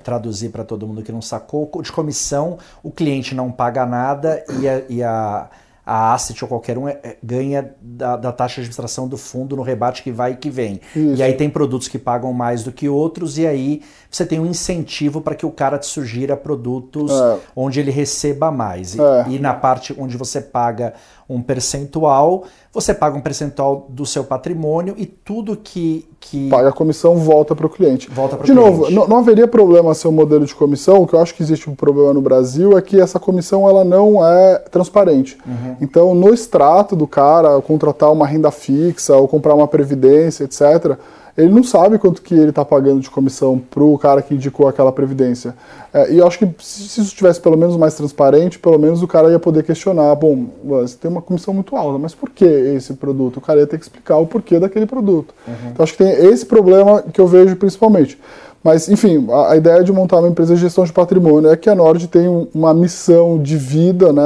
[0.03, 4.67] traduzir para todo mundo que não sacou, de comissão o cliente não paga nada e
[4.69, 5.47] a, e a,
[5.85, 9.55] a asset ou qualquer um é- é- ganha da, da taxa de administração do fundo
[9.55, 10.79] no rebate que vai e que vem.
[10.95, 11.15] Isso.
[11.15, 13.81] E aí tem produtos que pagam mais do que outros e aí
[14.15, 17.37] você tem um incentivo para que o cara te sugira produtos É.
[17.55, 18.95] onde ele receba mais.
[18.95, 19.25] E, É.
[19.27, 20.93] e na parte onde você paga
[21.29, 26.07] um percentual, você paga um percentual do seu patrimônio e tudo que...
[26.19, 28.09] que paga a comissão, volta para o cliente.
[28.09, 28.93] Volta pro de novo, cliente.
[28.93, 31.01] não, não haveria problema ser um modelo de comissão.
[31.01, 33.83] O que eu acho que existe um problema no Brasil é que essa comissão ela
[33.83, 35.37] não é transparente.
[35.45, 35.75] Uhum.
[35.81, 40.97] Então, no extrato do cara, contratar uma renda fixa ou comprar uma previdência, etc.,
[41.37, 44.67] ele não sabe quanto que ele está pagando de comissão para o cara que indicou
[44.67, 45.53] aquela previdência.
[45.93, 49.07] É, e eu acho que se isso tivesse pelo menos mais transparente, pelo menos o
[49.07, 52.93] cara ia poder questionar, bom, você tem uma comissão muito alta, mas por que esse
[52.93, 53.37] produto?
[53.37, 55.33] O cara ia ter que explicar o porquê daquele produto.
[55.71, 58.17] Então acho que tem esse problema que eu vejo principalmente.
[58.63, 61.69] Mas, enfim, a, a ideia de montar uma empresa de gestão de patrimônio é que
[61.69, 64.23] a Nord tem um- uma missão de vida, né,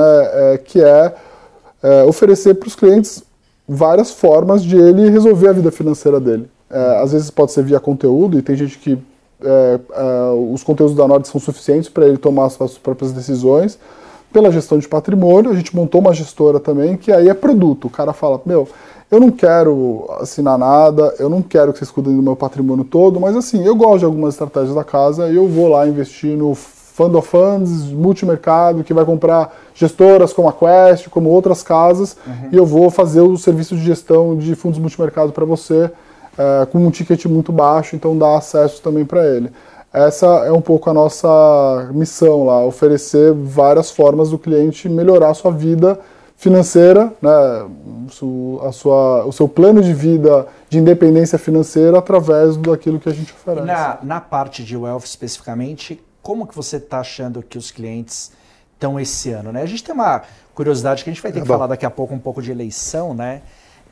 [0.54, 1.14] é, que é,
[1.84, 3.22] é, oferecer para os clientes
[3.68, 6.48] várias formas de ele resolver a vida financeira dele.
[6.70, 8.98] É, às vezes pode ser via conteúdo, e tem gente que
[9.42, 13.80] é, é, os conteúdos da Nord são suficientes para ele tomar as suas próprias decisões.
[14.32, 17.88] Pela gestão de patrimônio, a gente montou uma gestora também, que aí é produto.
[17.88, 18.68] O cara fala, meu,
[19.10, 23.20] eu não quero assinar nada, eu não quero que vocês cuidem do meu patrimônio todo,
[23.20, 26.54] mas assim, eu gosto de algumas estratégias da casa e eu vou lá investir no
[26.54, 32.18] Fund of Funds, multimercado, que vai comprar gestoras como a Quest, como outras casas,
[32.52, 35.90] e eu vou fazer o serviço de gestão de fundos multimercado para você
[36.40, 39.52] é, com um ticket muito baixo, então dá acesso também para ele.
[39.92, 45.34] Essa é um pouco a nossa missão lá, oferecer várias formas do cliente melhorar a
[45.34, 46.00] sua vida
[46.38, 47.30] financeira, né,
[48.62, 53.34] a sua, o seu plano de vida de independência financeira através daquilo que a gente
[53.34, 53.68] oferece.
[53.68, 58.32] Na, na parte de wealth especificamente, como que você está achando que os clientes
[58.76, 59.52] estão esse ano?
[59.52, 59.64] Né?
[59.64, 60.22] A gente tem uma
[60.54, 61.56] curiosidade que a gente vai ter que bom.
[61.56, 63.42] falar daqui a pouco um pouco de eleição, né?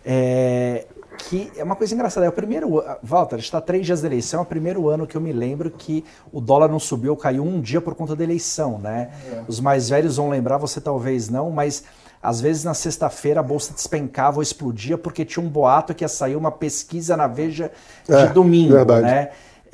[0.06, 0.86] É,
[1.17, 2.25] que é uma coisa engraçada.
[2.25, 5.06] É o primeiro Walter, a gente está três dias da eleição, é o primeiro ano
[5.08, 8.23] que eu me lembro que o dólar não subiu, caiu um dia por conta da
[8.23, 9.10] eleição, né?
[9.47, 11.84] Os mais velhos vão lembrar, você talvez não, mas
[12.21, 16.08] às vezes na sexta-feira a bolsa despencava ou explodia porque tinha um boato que ia
[16.08, 17.71] sair uma pesquisa na Veja
[18.08, 19.06] de É, domingo, verdade.
[19.06, 19.30] né?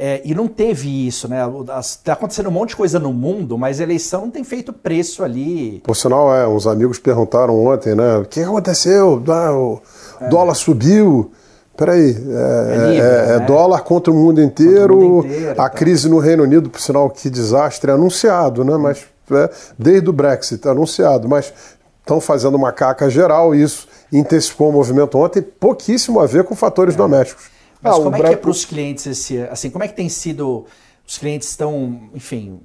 [0.05, 1.39] É, e não teve isso, né?
[1.79, 5.23] Está acontecendo um monte de coisa no mundo, mas a eleição não tem feito preço
[5.23, 5.81] ali.
[5.81, 8.17] Por sinal, é, uns amigos perguntaram ontem, né?
[8.17, 9.23] O que aconteceu?
[9.29, 9.81] Ah, o
[10.19, 10.27] é.
[10.27, 11.31] dólar subiu.
[11.77, 13.45] Peraí, é, é, livre, é, é né?
[13.45, 15.69] dólar contra o mundo inteiro, o mundo inteiro a tá.
[15.69, 18.75] crise no Reino Unido, por sinal, que desastre, é anunciado, né?
[18.75, 21.53] Mas é, desde o Brexit, anunciado, mas
[22.01, 26.95] estão fazendo uma caca geral isso intensificou o movimento ontem, pouquíssimo a ver com fatores
[26.95, 27.52] domésticos.
[27.83, 30.07] Mas ah, como é que é para os clientes esse, assim, como é que tem
[30.07, 30.65] sido,
[31.05, 32.61] os clientes estão, enfim,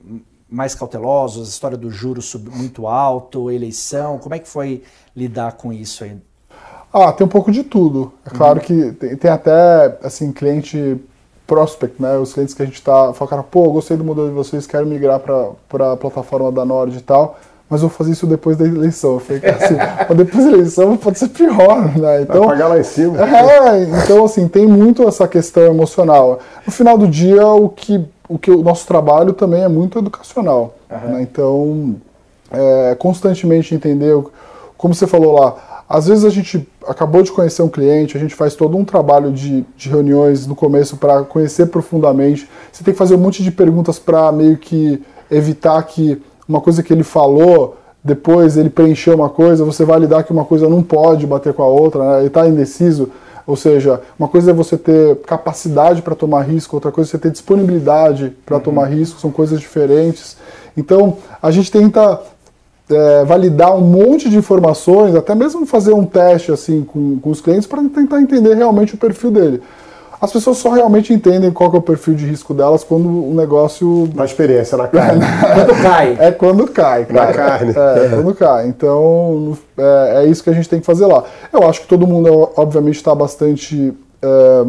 [0.48, 4.82] mais cautelosos, a história do juros muito alto, eleição, como é que foi
[5.16, 6.16] lidar com isso aí?
[6.92, 8.12] Ah, tem um pouco de tudo.
[8.24, 8.64] É claro uhum.
[8.64, 10.96] que tem, tem, até, assim, cliente
[11.46, 12.16] prospect, né?
[12.16, 15.20] Os clientes que a gente está falando, pô, gostei do modelo de vocês, quero migrar
[15.20, 19.14] para a plataforma da Nord e tal, mas vou fazer isso depois da eleição.
[19.14, 19.76] Eu falei, assim,
[20.16, 22.22] depois da eleição pode ser pior, né?
[22.22, 23.18] Então, Vai pagar lá em cima.
[23.20, 26.38] É, então, assim, tem muito essa questão emocional.
[26.66, 30.74] No final do dia, o que o, que o nosso trabalho também é muito educacional.
[30.90, 31.12] Uhum.
[31.12, 31.22] Né?
[31.22, 31.96] Então,
[32.50, 34.14] é, constantemente entender,
[34.76, 38.34] como você falou lá, às vezes a gente acabou de conhecer um cliente, a gente
[38.34, 42.48] faz todo um trabalho de, de reuniões no começo para conhecer profundamente.
[42.70, 46.82] Você tem que fazer um monte de perguntas para meio que evitar que uma coisa
[46.82, 51.26] que ele falou, depois ele preencheu uma coisa, você validar que uma coisa não pode
[51.26, 52.18] bater com a outra, né?
[52.18, 53.10] ele está indeciso.
[53.46, 57.18] Ou seja, uma coisa é você ter capacidade para tomar risco, outra coisa é você
[57.18, 58.62] ter disponibilidade para uhum.
[58.62, 60.36] tomar risco, são coisas diferentes.
[60.76, 62.20] Então, a gente tenta
[62.90, 67.40] é, validar um monte de informações, até mesmo fazer um teste assim com, com os
[67.40, 69.62] clientes para tentar entender realmente o perfil dele.
[70.20, 74.10] As pessoas só realmente entendem qual é o perfil de risco delas quando o negócio.
[74.14, 75.22] Na experiência, na carne.
[75.54, 76.16] quando cai.
[76.18, 77.26] É quando cai, cara.
[77.26, 77.74] Na carne.
[77.76, 78.66] É, é quando cai.
[78.66, 81.24] Então, é, é, isso que a gente tem que fazer lá.
[81.52, 84.64] Eu acho que todo mundo, obviamente, está bastante é,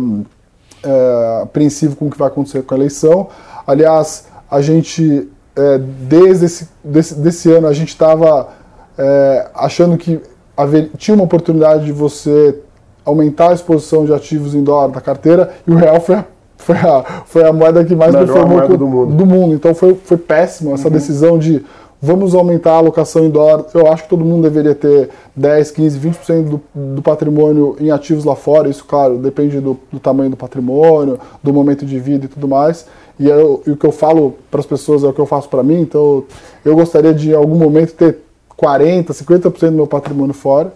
[0.84, 3.28] é, apreensivo com o que vai acontecer com a eleição.
[3.66, 8.50] Aliás, a gente é, desde esse desse, desse ano a gente estava
[8.98, 10.22] é, achando que
[10.56, 12.60] haver, tinha uma oportunidade de você
[13.06, 16.26] aumentar a exposição de ativos em dólar da carteira e o real foi a,
[16.58, 19.16] foi a, foi a moeda que mais performou do mundo.
[19.16, 19.54] do mundo.
[19.56, 20.94] Então foi, foi péssimo essa uhum.
[20.94, 21.64] decisão de
[22.02, 23.66] vamos aumentar a alocação em dólar.
[23.74, 28.24] Eu acho que todo mundo deveria ter 10, 15, 20% do, do patrimônio em ativos
[28.24, 28.70] lá fora.
[28.70, 32.86] Isso, claro, depende do, do tamanho do patrimônio, do momento de vida e tudo mais.
[33.20, 35.50] E, eu, e o que eu falo para as pessoas é o que eu faço
[35.50, 36.24] para mim, então
[36.64, 38.20] eu gostaria de em algum momento ter
[38.58, 40.74] 40%, 50% do meu patrimônio fora.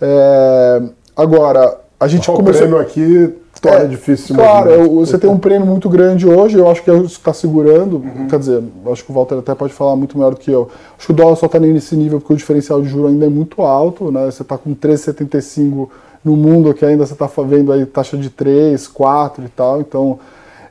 [0.00, 0.82] É,
[1.16, 2.62] agora, a gente o começou.
[2.62, 4.34] prêmio aqui torna é, difícil.
[4.34, 7.32] Claro, eu, você tem um prêmio muito grande hoje, eu acho que é isso está
[7.32, 7.96] segurando.
[7.96, 8.28] Uhum.
[8.28, 10.68] Quer dizer, acho que o Walter até pode falar muito melhor do que eu.
[10.96, 13.30] Acho que o dólar só está nesse nível porque o diferencial de juro ainda é
[13.30, 14.26] muito alto, né?
[14.26, 15.88] Você está com 13,75
[16.24, 20.18] no mundo que ainda você está vendo aí taxa de 3, 4 e tal, então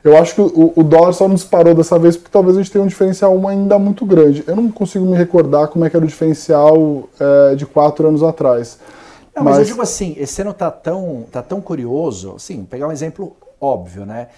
[0.04, 2.70] eu acho que o, o, dólar só não disparou dessa vez porque talvez a gente
[2.70, 4.44] tenha um diferencial ainda muito grande.
[4.46, 8.22] Eu não consigo me recordar como é que era o diferencial é, de quatro anos
[8.22, 8.78] atrás.
[9.36, 9.56] Não, mas...
[9.56, 13.36] mas, eu digo assim, esse ano tá tão, tá tão curioso, assim, pegar um exemplo
[13.60, 14.28] óbvio, né?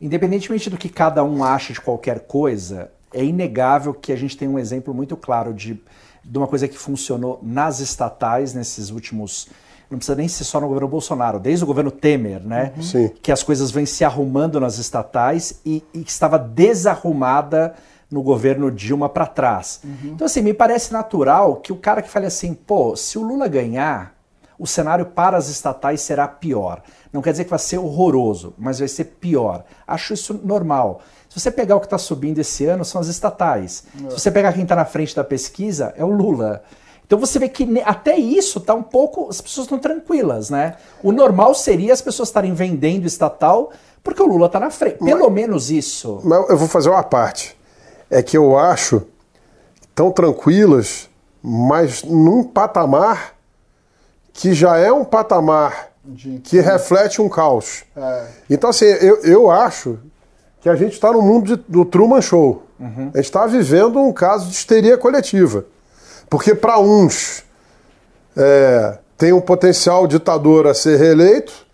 [0.00, 4.48] Independentemente do que cada um acha de qualquer coisa, é inegável que a gente tem
[4.48, 5.80] um exemplo muito claro de,
[6.24, 9.48] de uma coisa que funcionou nas estatais nesses últimos
[9.90, 12.72] não precisa nem ser só no governo Bolsonaro, desde o governo Temer, né?
[12.76, 12.82] Uhum.
[12.82, 13.10] Sim.
[13.22, 17.74] Que as coisas vêm se arrumando nas estatais e, e que estava desarrumada
[18.10, 19.80] no governo Dilma para trás.
[19.84, 20.12] Uhum.
[20.12, 23.46] Então, assim, me parece natural que o cara que fale assim, pô, se o Lula
[23.46, 24.15] ganhar,
[24.58, 26.82] o cenário para as estatais será pior.
[27.12, 29.64] Não quer dizer que vai ser horroroso, mas vai ser pior.
[29.86, 31.00] Acho isso normal.
[31.28, 33.84] Se você pegar o que está subindo esse ano, são as estatais.
[33.94, 34.10] É.
[34.10, 36.62] Se você pegar quem está na frente da pesquisa, é o Lula.
[37.06, 39.28] Então você vê que até isso tá um pouco.
[39.28, 40.76] As pessoas estão tranquilas, né?
[41.02, 43.70] O normal seria as pessoas estarem vendendo estatal
[44.02, 44.98] porque o Lula está na frente.
[44.98, 46.20] Pelo mas, menos isso.
[46.24, 47.56] Mas eu vou fazer uma parte.
[48.10, 49.02] É que eu acho
[49.94, 51.08] tão tranquilas,
[51.42, 53.35] mas num patamar
[54.36, 55.88] que já é um patamar
[56.44, 57.84] que reflete um caos.
[57.96, 58.26] É.
[58.48, 59.98] Então, assim, eu, eu acho
[60.60, 62.62] que a gente está no mundo de, do Truman Show.
[62.78, 63.10] Uhum.
[63.14, 65.64] A gente está vivendo um caso de histeria coletiva.
[66.28, 67.44] Porque para uns
[68.36, 71.66] é, tem um potencial ditador a ser reeleito,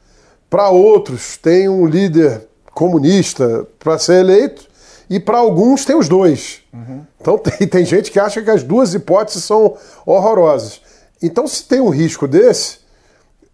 [0.49, 4.67] para outros tem um líder comunista para ser eleito,
[5.11, 6.63] e para alguns tem os dois.
[6.73, 7.05] Uhum.
[7.21, 9.77] Então tem, tem gente que acha que as duas hipóteses são
[10.07, 10.81] horrorosas.
[11.23, 12.79] Então, se tem um risco desse,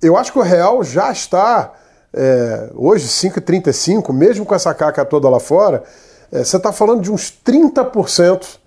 [0.01, 1.73] eu acho que o real já está,
[2.13, 5.83] é, hoje, 5,35, mesmo com essa caca toda lá fora,
[6.33, 8.59] é, você está falando de uns 30%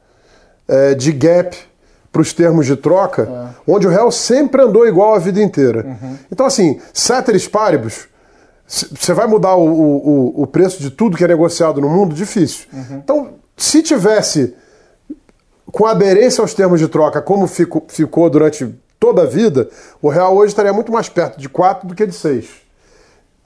[0.68, 1.58] é, de gap
[2.12, 3.72] para os termos de troca, é.
[3.72, 5.86] onde o real sempre andou igual a vida inteira.
[5.86, 6.18] Uhum.
[6.32, 8.10] Então, assim, ceteris paribus,
[8.68, 12.14] Você vai mudar o, o, o, preço de tudo que é negociado no mundo?
[12.14, 12.68] Difícil.
[12.74, 13.02] Uhum.
[13.04, 14.54] Então, se tivesse
[15.66, 19.68] com aderência aos termos de troca, como ficou, ficou durante toda a vida,
[20.00, 22.48] o real hoje estaria muito mais perto de 4 do que de 6.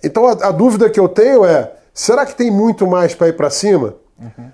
[0.04, 3.38] Então, a, a dúvida que eu tenho é: será que tem muito mais para ir
[3.38, 3.96] para cima?
[4.20, 4.52] Uhum.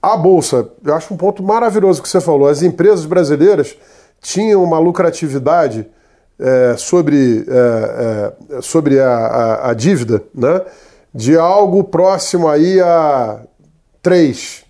[0.00, 2.46] A Bolsa, eu acho um ponto maravilhoso que você falou.
[2.46, 3.76] As empresas brasileiras
[4.20, 5.86] tinham uma lucratividade
[6.38, 10.62] é, sobre, é, é, sobre a, a, a, dívida, né?
[11.12, 13.40] de algo próximo aí a
[14.02, 14.64] 3,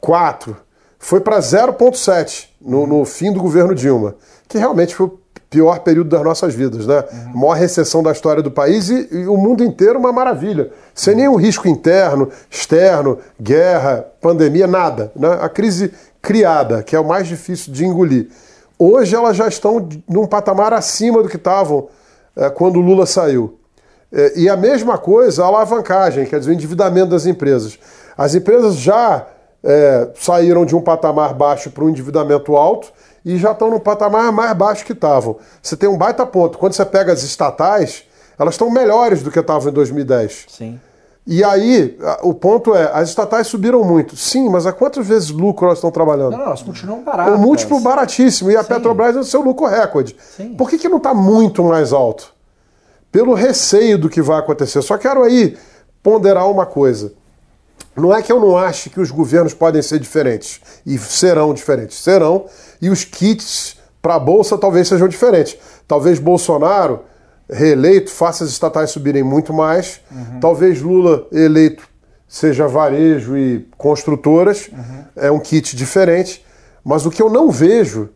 [0.00, 0.63] 4,
[1.04, 4.14] foi para 0,7 no, no, fim do governo Dilma,
[4.48, 5.18] que realmente foi o
[5.50, 7.04] pior período das nossas vidas, né?
[7.12, 7.40] Uhum.
[7.40, 10.70] Maior recessão da história do país e, e, o mundo inteiro uma maravilha.
[10.94, 15.12] Sem nenhum risco interno, externo, guerra, pandemia, nada.
[15.14, 15.28] Né?
[15.42, 15.92] A crise
[16.22, 18.30] criada, que é o mais difícil de engolir.
[18.78, 21.86] Hoje elas já estão num patamar acima do que estavam
[22.34, 23.58] é, quando o Lula saiu.
[24.10, 27.78] É, e a mesma coisa a alavancagem, quer dizer, o endividamento das empresas.
[28.16, 29.26] As empresas já
[29.64, 32.92] é, saíram de um patamar baixo para um endividamento alto
[33.24, 35.38] e já estão no patamar mais baixo que estavam.
[35.62, 36.58] Você tem um baita ponto.
[36.58, 38.04] Quando você pega as estatais,
[38.38, 40.46] elas estão melhores do que estavam em 2010.
[40.48, 40.78] Sim.
[41.26, 44.14] E aí, o ponto é, as estatais subiram muito.
[44.14, 46.36] Sim, mas a quantas vezes lucro elas estão trabalhando?
[46.36, 47.32] Não, elas continuam baratas.
[47.32, 48.50] Um múltiplo baratíssimo.
[48.50, 48.68] E a Sim.
[48.68, 50.14] Petrobras é o seu lucro recorde.
[50.36, 50.54] Sim.
[50.54, 52.34] Por que, que não está muito mais alto?
[53.10, 54.82] Pelo receio do que vai acontecer.
[54.82, 55.56] Só quero aí
[56.02, 57.14] ponderar uma coisa.
[57.96, 60.60] Não é que eu não ache que os governos podem ser diferentes.
[60.84, 61.98] E serão diferentes.
[62.02, 62.46] Serão.
[62.80, 65.56] E os kits para a Bolsa talvez sejam diferentes.
[65.86, 67.04] Talvez Bolsonaro
[67.48, 70.00] reeleito faça as estatais subirem muito mais.
[70.10, 70.40] Uhum.
[70.40, 71.86] Talvez Lula eleito
[72.26, 74.68] seja varejo e construtoras.
[74.68, 75.04] Uhum.
[75.16, 76.44] É um kit diferente.
[76.84, 78.10] Mas o que eu não vejo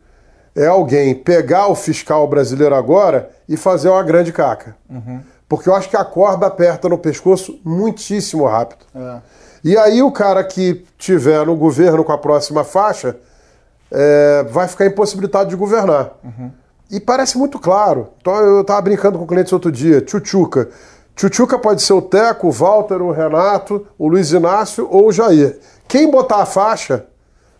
[0.54, 4.76] é alguém pegar o fiscal brasileiro agora e fazer uma grande caca.
[4.90, 5.20] Uhum.
[5.48, 8.84] Porque eu acho que a corda aperta no pescoço muitíssimo rápido.
[8.94, 9.20] É.
[9.68, 13.18] E aí o cara que tiver no governo com a próxima faixa
[13.92, 16.12] é, vai ficar impossibilitado de governar.
[16.24, 16.50] Uhum.
[16.90, 18.08] E parece muito claro.
[18.18, 20.70] Então, eu estava brincando com clientes outro dia, Tchutchuca.
[21.14, 25.58] Tchutchuca pode ser o Teco, o Walter, o Renato, o Luiz Inácio ou o Jair.
[25.86, 27.04] Quem botar a faixa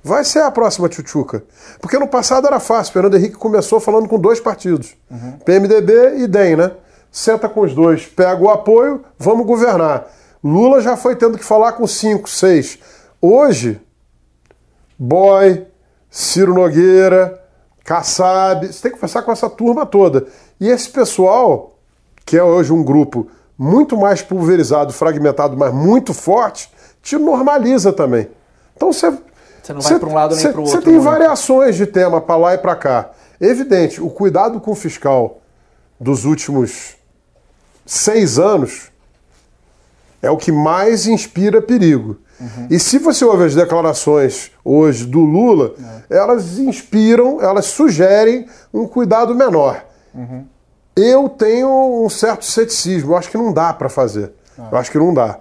[0.03, 1.43] vai ser a próxima Tchutchuca.
[1.79, 2.95] Porque no passado era fácil.
[2.95, 5.33] Fernando Henrique começou falando com dois partidos, uhum.
[5.45, 6.71] PMDB e DEM, né?
[7.13, 10.07] Senta com os dois, pega o apoio, vamos governar.
[10.43, 12.79] Lula já foi tendo que falar com cinco, seis.
[13.21, 13.81] Hoje,
[14.99, 15.67] Boy,
[16.11, 17.43] Ciro Nogueira,
[17.85, 20.27] Kassab, você tem que conversar com essa turma toda.
[20.61, 21.79] E esse pessoal,
[22.25, 26.71] que é hoje um grupo muito mais pulverizado, fragmentado, mas muito forte,
[27.03, 28.29] te normaliza também.
[28.77, 29.11] Então você.
[29.63, 30.81] Você não vai para um lado nem para o outro.
[30.81, 33.11] Você tem variações de tema para lá e para cá.
[33.41, 35.41] Evidente, o cuidado com o fiscal
[36.01, 36.97] dos últimos
[37.85, 38.91] seis anos
[40.23, 42.19] é o que mais inspira perigo.
[42.41, 42.69] Uhum.
[42.71, 45.75] E se você ouve as declarações hoje do Lula,
[46.11, 46.19] é.
[46.19, 49.85] elas inspiram, elas sugerem um cuidado menor.
[50.15, 50.45] Uhum.
[50.97, 54.33] Eu tenho um certo ceticismo, eu acho que não dá para fazer.
[54.59, 54.69] Ah.
[54.71, 55.39] Eu acho que não dá.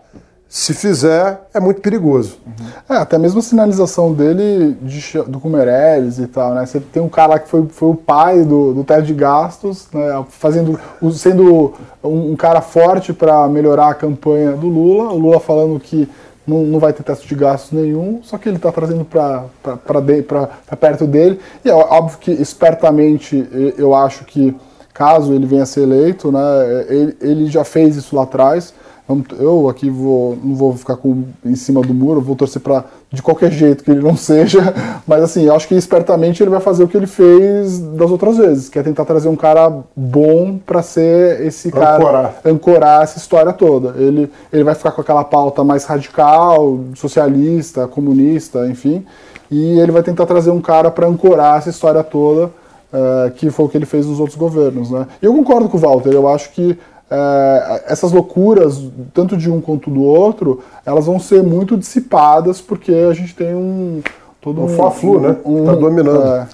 [0.49, 2.37] Se fizer, é muito perigoso.
[2.45, 2.95] Uhum.
[2.95, 6.65] É, até mesmo a sinalização dele de, do Meirelles e tal, né?
[6.65, 9.87] Você tem um cara lá que foi, foi o pai do, do teto de gastos,
[9.93, 10.25] né?
[10.29, 10.79] Fazendo,
[11.11, 15.11] sendo um, um cara forte para melhorar a campanha do Lula.
[15.11, 16.07] O Lula falando que
[16.47, 19.43] não, não vai ter teto de gastos nenhum, só que ele está trazendo para
[20.79, 21.39] perto dele.
[21.65, 23.45] E é óbvio que, espertamente,
[23.77, 24.55] eu acho que,
[24.93, 26.39] caso ele venha a ser eleito, né,
[26.87, 28.73] ele, ele já fez isso lá atrás.
[29.39, 33.21] Eu aqui vou, não vou ficar com, em cima do muro, vou torcer para de
[33.21, 34.73] qualquer jeito que ele não seja,
[35.07, 38.35] mas assim, eu acho que espertamente ele vai fazer o que ele fez das outras
[38.35, 42.35] vezes, que é tentar trazer um cara bom para ser esse cara ancorar.
[42.43, 43.95] ancorar essa história toda.
[43.97, 49.05] Ele ele vai ficar com aquela pauta mais radical, socialista, comunista, enfim,
[49.49, 53.65] e ele vai tentar trazer um cara para ancorar essa história toda, uh, que foi
[53.65, 55.07] o que ele fez nos outros governos, né?
[55.21, 56.77] E eu concordo com o Walter, eu acho que
[57.09, 58.81] é, essas loucuras,
[59.13, 63.55] tanto de um quanto do outro, elas vão ser muito dissipadas porque a gente tem
[63.55, 64.01] um.
[64.41, 65.37] Todo um, um fla-flu, né?
[65.45, 66.23] Um, tá dominando.
[66.23, 66.47] É.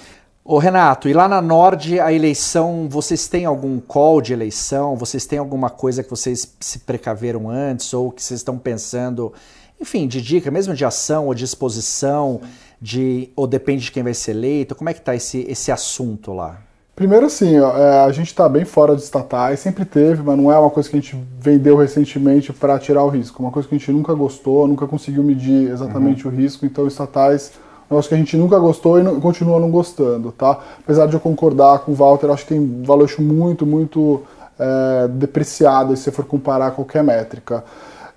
[0.46, 4.96] Ô Renato, e lá na Nord a eleição, vocês têm algum call de eleição?
[4.96, 9.32] Vocês têm alguma coisa que vocês se precaveram antes ou que vocês estão pensando,
[9.80, 12.42] enfim, de dica, mesmo de ação ou de exposição,
[12.82, 14.76] de ou depende de quem vai ser eleito?
[14.76, 16.60] Como é que está esse, esse assunto lá?
[16.96, 20.60] Primeiro, assim, é, a gente está bem fora de estatais, sempre teve, mas não é
[20.60, 23.42] uma coisa que a gente vendeu recentemente para tirar o risco.
[23.42, 26.34] Uma coisa que a gente nunca gostou, nunca conseguiu medir exatamente uhum.
[26.34, 26.68] o risco.
[26.68, 27.54] Então, estatais,
[27.90, 30.60] é um que a gente nunca gostou e não, continua não gostando, tá?
[30.80, 34.22] Apesar de eu concordar com o Walter, acho que tem valuation muito, muito
[34.60, 37.64] é, depreciada se você for comparar qualquer métrica.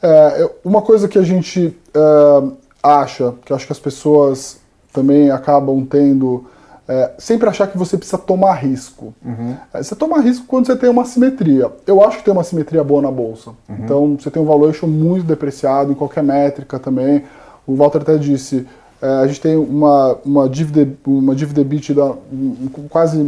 [0.02, 2.52] É, uma coisa que a gente é,
[2.82, 4.58] acha, que acho que as pessoas
[4.92, 6.46] também acabam tendo,
[6.88, 9.12] é, sempre achar que você precisa tomar risco.
[9.24, 9.56] Uhum.
[9.74, 11.70] É, você toma risco quando você tem uma simetria.
[11.86, 13.50] Eu acho que tem uma simetria boa na bolsa.
[13.68, 13.76] Uhum.
[13.80, 17.24] Então você tem um valuation muito depreciado em qualquer métrica também.
[17.66, 18.66] O Walter até disse,
[19.02, 22.16] é, a gente tem uma, uma dívida, uma dívida EBITDA
[22.88, 23.18] quase.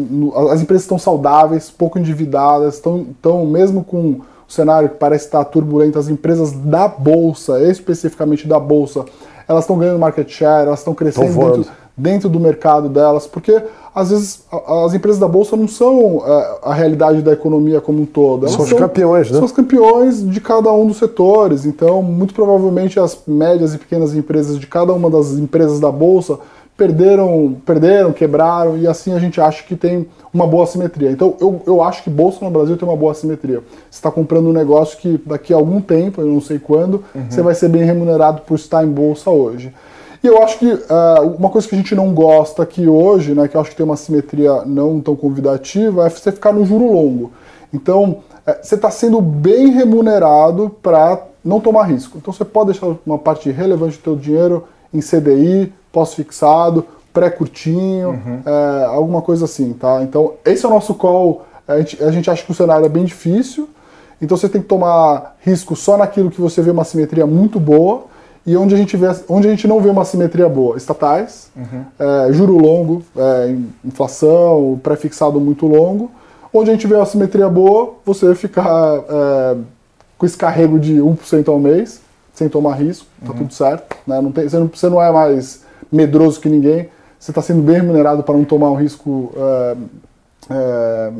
[0.50, 5.44] As empresas estão saudáveis, pouco endividadas, estão, estão mesmo com o cenário que parece estar
[5.44, 9.04] turbulento, as empresas da Bolsa, especificamente da Bolsa,
[9.46, 11.66] elas estão ganhando market share, elas estão crescendo dentro,
[11.98, 13.60] dentro, do mercado delas, porque
[13.94, 18.06] às vezes as empresas da Bolsa não são é, a realidade da economia como um
[18.06, 18.46] todo.
[18.46, 19.36] Elas são os campeões, né?
[19.36, 21.66] São os campeões de cada um dos setores.
[21.66, 26.38] Então, muito provavelmente as médias e pequenas empresas de cada uma das empresas da Bolsa
[26.78, 31.10] perderam, perderam, quebraram, e assim a gente acha que tem uma boa simetria.
[31.10, 33.64] Então eu, eu acho que bolsa no Brasil tem uma boa simetria.
[33.90, 37.28] Você está comprando um negócio que daqui a algum tempo, eu não sei quando, uhum.
[37.28, 39.74] você vai ser bem remunerado por estar em bolsa hoje.
[40.22, 43.46] E eu acho que uh, uma coisa que a gente não gosta aqui hoje, né,
[43.46, 46.92] que eu acho que tem uma simetria não tão convidativa, é você ficar no juro
[46.92, 47.32] longo.
[47.72, 52.18] Então, uh, você está sendo bem remunerado para não tomar risco.
[52.18, 58.42] Então, você pode deixar uma parte relevante do seu dinheiro em CDI, pós-fixado, pré-curtinho, uhum.
[58.44, 60.02] é, alguma coisa assim, tá?
[60.02, 61.44] Então, esse é o nosso call.
[61.66, 63.68] A gente, a gente acha que o cenário é bem difícil,
[64.20, 68.04] então você tem que tomar risco só naquilo que você vê uma simetria muito boa
[68.46, 70.76] e onde a gente, vê, onde a gente não vê uma simetria boa.
[70.76, 71.84] Estatais, uhum.
[71.98, 76.10] é, juro longo, é, inflação, pré-fixado muito longo.
[76.52, 79.56] Onde a gente vê uma simetria boa, você ficar é,
[80.16, 82.00] com esse carrego de 1% ao mês,
[82.32, 83.38] sem tomar risco, tá uhum.
[83.38, 83.96] tudo certo.
[84.06, 84.20] Né?
[84.20, 87.76] Não tem, você, não, você não é mais medroso que ninguém, você está sendo bem
[87.76, 89.76] remunerado para não tomar um risco é,
[90.50, 91.12] é,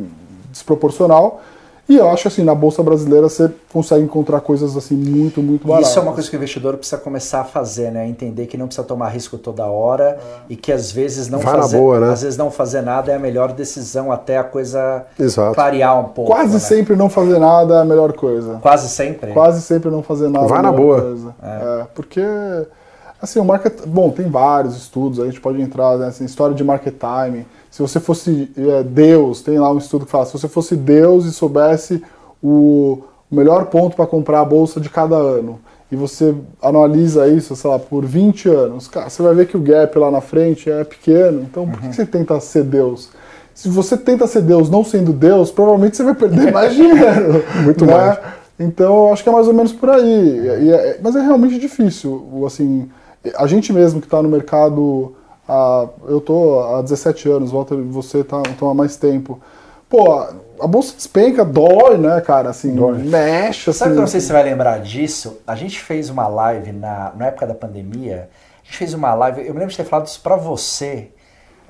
[0.50, 1.42] desproporcional.
[1.89, 5.89] E eu acho assim, na Bolsa Brasileira você consegue encontrar coisas assim muito, muito baratas.
[5.89, 8.07] Isso é uma coisa que o investidor precisa começar a fazer, né?
[8.07, 10.41] Entender que não precisa tomar risco toda hora é.
[10.51, 12.12] e que às vezes não Vai fazer, boa, né?
[12.12, 15.55] às vezes não fazer nada é a melhor decisão até a coisa Exato.
[15.55, 16.30] clarear um pouco.
[16.30, 16.59] Quase né?
[16.59, 18.59] sempre não fazer nada é a melhor coisa.
[18.61, 19.32] Quase sempre.
[19.32, 20.47] Quase sempre não fazer nada.
[20.47, 21.16] Vai é na boa.
[21.43, 21.80] É.
[21.80, 21.86] é.
[21.95, 22.20] porque
[23.20, 26.62] Assim, o market, bom, tem vários estudos, a gente pode entrar nessa né, história de
[26.62, 27.45] market timing.
[27.70, 31.26] Se você fosse é, Deus, tem lá um estudo que fala, se você fosse Deus
[31.26, 32.02] e soubesse
[32.42, 35.60] o, melhor ponto para comprar a bolsa de cada ano,
[35.90, 39.60] e você analisa isso, sei lá, por 20 anos, cara, você vai ver que o
[39.60, 41.90] gap lá na frente é pequeno, então por uhum.
[41.90, 43.10] que você tenta ser Deus?
[43.54, 47.44] Se você tenta ser Deus não sendo Deus, provavelmente você vai perder mais dinheiro.
[47.64, 47.92] Muito né?
[47.92, 48.18] mais.
[48.60, 50.48] Então, eu acho que é mais ou menos por aí.
[50.48, 52.88] É, mas é realmente difícil, assim,
[53.36, 55.14] a gente mesmo que está no mercado,
[55.49, 59.40] há, eu tô há 17 anos, Walter, você tá há mais tempo.
[59.88, 60.12] Pô,
[60.61, 62.51] a bolsa despenca, dói, né, cara?
[62.51, 62.99] Assim, dói.
[62.99, 63.70] mexe.
[63.70, 63.78] Assim.
[63.78, 65.40] Sabe que eu não sei se você vai lembrar disso?
[65.46, 68.28] A gente fez uma live na, na época da pandemia.
[68.62, 71.11] A gente fez uma live, eu me lembro de ter falado isso para você.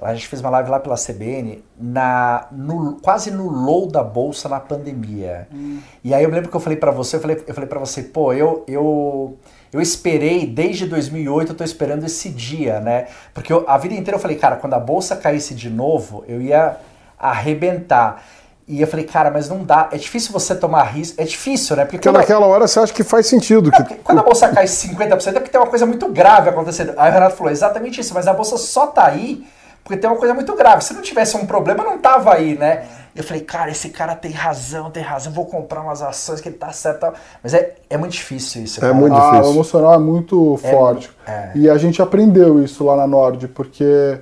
[0.00, 4.48] A gente fez uma live lá pela CBN, na, no, quase no low da bolsa
[4.48, 5.48] na pandemia.
[5.52, 5.80] Hum.
[6.04, 7.80] E aí eu me lembro que eu falei para você, eu falei, eu falei para
[7.80, 9.36] você, pô, eu, eu
[9.72, 13.06] eu esperei, desde 2008 eu tô esperando esse dia, né?
[13.34, 16.40] Porque eu, a vida inteira eu falei, cara, quando a bolsa caísse de novo, eu
[16.40, 16.76] ia
[17.18, 18.22] arrebentar.
[18.66, 19.88] E eu falei, cara, mas não dá.
[19.90, 21.20] É difícil você tomar risco.
[21.20, 21.84] É difícil, né?
[21.84, 23.70] Porque, porque naquela hora você acha que faz sentido.
[23.70, 23.94] que...
[23.96, 26.92] Quando a bolsa cai 50% é porque tem uma coisa muito grave acontecendo.
[26.98, 29.46] Aí o Renato falou, exatamente isso, mas a bolsa só tá aí
[29.88, 30.84] porque tem uma coisa muito grave.
[30.84, 32.86] Se não tivesse um problema, não tava aí, né?
[33.18, 36.56] Eu falei, cara, esse cara tem razão, tem razão, vou comprar umas ações que ele
[36.56, 37.12] tá certo.
[37.42, 38.78] Mas é, é muito difícil isso.
[38.78, 38.92] É cara.
[38.92, 39.34] É muito difícil.
[39.34, 41.10] Ah, o emocional é muito é, forte.
[41.26, 41.50] É.
[41.56, 44.20] E a gente aprendeu isso lá na Nord, porque.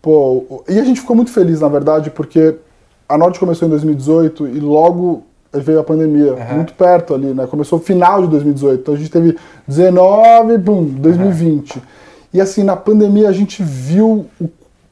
[0.00, 2.56] Pô, e a gente ficou muito feliz, na verdade, porque
[3.06, 6.54] a Nord começou em 2018 e logo veio a pandemia, uhum.
[6.54, 7.46] muito perto ali, né?
[7.46, 8.80] Começou final de 2018.
[8.80, 9.36] Então a gente teve
[9.66, 11.76] 19, bum, 2020.
[11.76, 11.82] Uhum.
[12.32, 14.48] E assim, na pandemia a gente viu o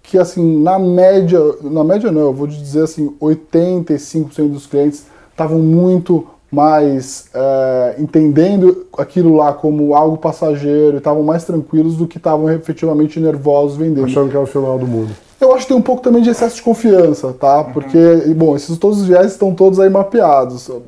[0.07, 5.59] que assim, na média, na média não, eu vou dizer assim, 85% dos clientes estavam
[5.59, 12.49] muito mais é, entendendo aquilo lá como algo passageiro estavam mais tranquilos do que estavam
[12.51, 14.07] efetivamente nervosos vendendo.
[14.07, 15.11] Achando que é o final do mundo.
[15.39, 17.59] Eu acho que tem um pouco também de excesso de confiança, tá?
[17.59, 17.72] Uhum.
[17.72, 17.99] Porque,
[18.34, 20.70] bom, esses todos os viés estão todos aí mapeados.
[20.70, 20.80] A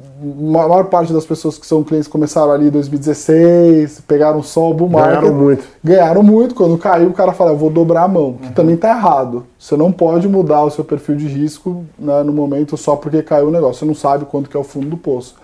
[0.43, 4.89] maior parte das pessoas que são clientes começaram ali em 2016, pegaram só o bull
[4.89, 5.21] market.
[5.21, 5.65] Ganharam muito.
[5.85, 6.55] Ganharam muito.
[6.55, 8.35] Quando caiu, o cara fala, eu vou dobrar a mão.
[8.35, 8.53] Que uhum.
[8.55, 9.45] também tá errado.
[9.59, 13.49] Você não pode mudar o seu perfil de risco né, no momento só porque caiu
[13.49, 13.81] o negócio.
[13.81, 15.35] Você não sabe quanto que é o fundo do poço.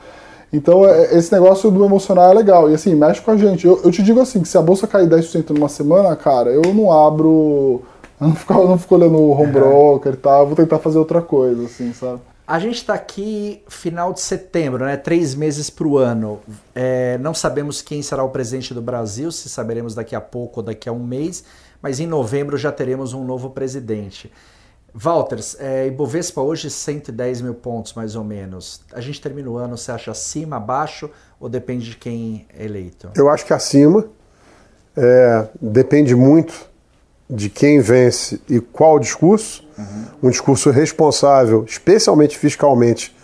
[0.50, 2.70] Então, é, é, esse negócio do emocional é legal.
[2.70, 3.66] E assim, mexe com a gente.
[3.66, 6.72] Eu, eu te digo assim, que se a bolsa cair 10% numa semana, cara, eu
[6.72, 7.82] não abro...
[8.20, 11.20] Eu não fico, não fico olhando o home broker e tal, vou tentar fazer outra
[11.20, 12.20] coisa, assim, sabe?
[12.46, 14.98] A gente está aqui final de setembro, né?
[14.98, 16.40] Três meses para o ano.
[16.74, 20.64] É, não sabemos quem será o presidente do Brasil, se saberemos daqui a pouco ou
[20.64, 21.42] daqui a um mês,
[21.80, 24.30] mas em novembro já teremos um novo presidente.
[24.94, 28.82] Walters, é, Ibovespa hoje 110 mil pontos mais ou menos.
[28.92, 31.10] A gente termina o ano, você acha acima, abaixo
[31.40, 33.10] ou depende de quem é eleito?
[33.16, 34.06] Eu acho que acima.
[34.96, 36.68] É, depende muito
[37.28, 39.64] de quem vence e qual discurso.
[39.76, 40.04] Uhum.
[40.24, 43.14] Um discurso responsável, especialmente fiscalmente,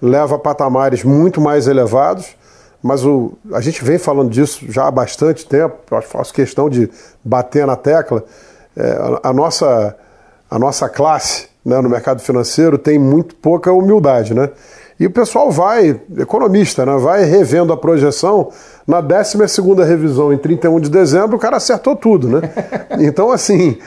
[0.00, 2.36] leva a patamares muito mais elevados.
[2.82, 5.76] Mas o, a gente vem falando disso já há bastante tempo.
[6.02, 6.90] Faço questão de
[7.24, 8.22] bater na tecla.
[8.76, 8.90] É,
[9.22, 9.96] a, a, nossa,
[10.50, 14.50] a nossa classe né, no mercado financeiro tem muito pouca humildade, né?
[14.98, 18.50] E o pessoal vai, economista, né, vai revendo a projeção.
[18.86, 19.38] Na 12
[19.86, 22.28] revisão, em 31 de dezembro, o cara acertou tudo.
[22.28, 22.40] Né?
[23.00, 23.78] Então, assim,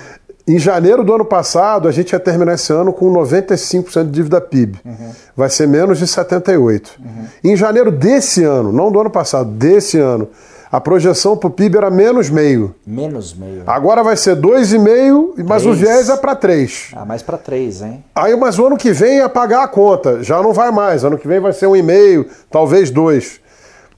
[0.48, 4.40] em janeiro do ano passado, a gente ia terminar esse ano com 95% de dívida
[4.40, 4.80] PIB.
[4.86, 5.10] Uhum.
[5.36, 6.58] Vai ser menos de 78%.
[7.00, 7.26] Uhum.
[7.44, 10.30] Em janeiro desse ano, não do ano passado, desse ano,
[10.72, 12.76] a projeção para o PIB era menos meio.
[12.86, 13.64] Menos meio.
[13.66, 16.92] Agora vai ser 2,5, mas o viés é para 3.
[16.94, 18.04] Ah, mais para 3, hein?
[18.14, 20.22] Aí, mas o ano que vem é pagar a conta.
[20.24, 21.06] Já não vai mais.
[21.06, 23.40] Ano que vem vai ser 1,5, talvez 2.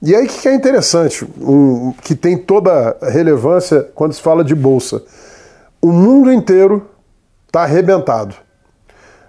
[0.02, 4.54] E aí o que é interessante, um, que tem toda relevância quando se fala de
[4.54, 5.02] bolsa.
[5.82, 6.88] O mundo inteiro
[7.46, 8.34] está arrebentado.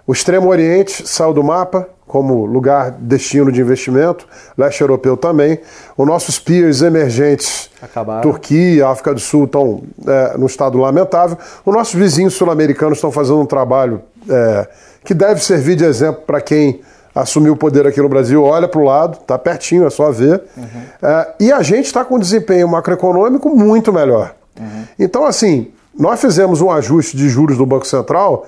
[0.06, 5.58] O Extremo Oriente saiu do mapa, como lugar destino de investimento, leste europeu também.
[5.96, 8.20] Os nossos peers emergentes, Acabaram.
[8.20, 11.38] Turquia, África do Sul, estão é, num estado lamentável.
[11.64, 14.68] Os nossos vizinhos sul-americanos estão fazendo um trabalho é,
[15.02, 16.82] que deve servir de exemplo para quem
[17.14, 20.42] assumiu o poder aqui no Brasil, olha para o lado, está pertinho, é só ver.
[20.54, 20.64] Uhum.
[21.02, 24.34] É, e a gente está com um desempenho macroeconômico muito melhor.
[24.60, 24.84] Uhum.
[24.98, 28.46] Então, assim, nós fizemos um ajuste de juros do Banco Central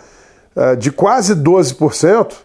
[0.55, 2.44] é, de quase 12%,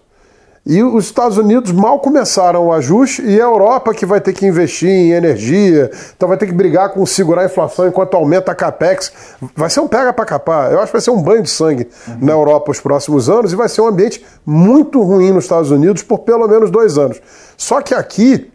[0.70, 4.46] e os Estados Unidos mal começaram o ajuste e a Europa que vai ter que
[4.46, 8.56] investir em energia, então vai ter que brigar com segurar a inflação enquanto aumenta a
[8.56, 9.12] capex.
[9.56, 10.72] Vai ser um pega para capar.
[10.72, 12.18] Eu acho que vai ser um banho de sangue uhum.
[12.22, 16.04] na Europa os próximos anos e vai ser um ambiente muito ruim nos Estados Unidos
[16.04, 17.20] por pelo menos dois anos.
[17.58, 18.52] Só que aqui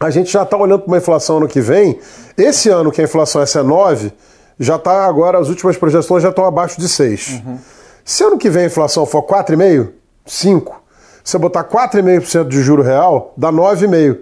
[0.00, 2.00] a gente já está olhando para uma inflação ano que vem.
[2.36, 4.12] Esse ano que a inflação é 9,
[4.58, 7.42] já está agora, as últimas projeções já estão abaixo de 6.
[7.46, 7.58] Uhum.
[8.04, 9.90] Se ano que vem a inflação for 4,5,
[10.26, 10.85] 5,
[11.26, 14.18] você botar 4,5% de juro real, dá 9,5%.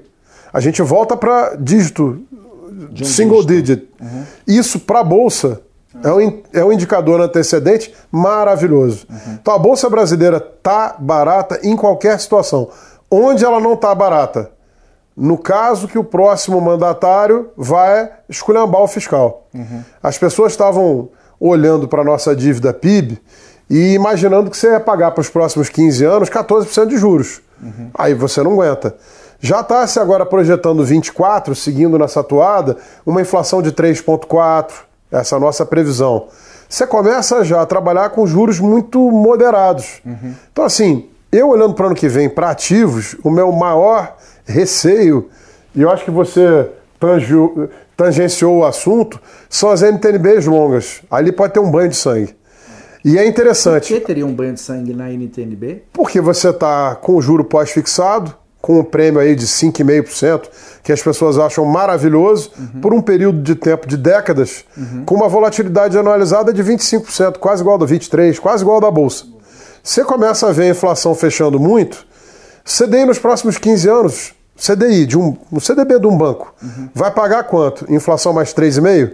[0.51, 3.83] A gente volta para dígito, um single dígito.
[3.83, 3.93] digit.
[4.01, 4.25] Uhum.
[4.47, 5.61] Isso para a Bolsa
[6.03, 9.07] é um, é um indicador antecedente maravilhoso.
[9.11, 9.39] Uhum.
[9.41, 12.71] Então a Bolsa brasileira tá barata em qualquer situação.
[13.11, 14.51] Onde ela não tá barata?
[15.15, 19.47] No caso que o próximo mandatário vai esculhambar o fiscal.
[19.53, 19.83] Uhum.
[20.03, 23.21] As pessoas estavam olhando para a nossa dívida PIB
[23.69, 27.41] e imaginando que você ia pagar para os próximos 15 anos 14% de juros.
[27.63, 27.91] Uhum.
[27.95, 28.95] Aí você não aguenta.
[29.41, 34.73] Já está se agora projetando 24, seguindo nessa atuada, uma inflação de 3,4,
[35.11, 36.29] essa é nossa previsão.
[36.69, 40.01] Você começa já a trabalhar com juros muito moderados.
[40.05, 40.35] Uhum.
[40.51, 45.29] Então, assim, eu olhando para o ano que vem para ativos, o meu maior receio,
[45.75, 46.71] e eu acho que você
[47.97, 51.03] tangenciou o assunto, são as NTNBs longas.
[51.11, 52.35] Ali pode ter um banho de sangue.
[53.05, 53.93] E é interessante.
[53.93, 55.83] Por que teria um banho de sangue na NTNB?
[55.93, 60.49] Porque você está com o juro pós-fixado, com um prêmio aí de 5,5%,
[60.83, 62.81] que as pessoas acham maravilhoso, uhum.
[62.81, 65.05] por um período de tempo de décadas, uhum.
[65.05, 69.27] com uma volatilidade anualizada de 25%, quase igual do 23%, quase igual da Bolsa.
[69.83, 72.07] Você começa a ver a inflação fechando muito,
[72.65, 76.89] CDI nos próximos 15 anos, CDI, de um, um CDB de um banco, uhum.
[76.95, 77.93] vai pagar quanto?
[77.93, 79.13] Inflação mais 3,5%?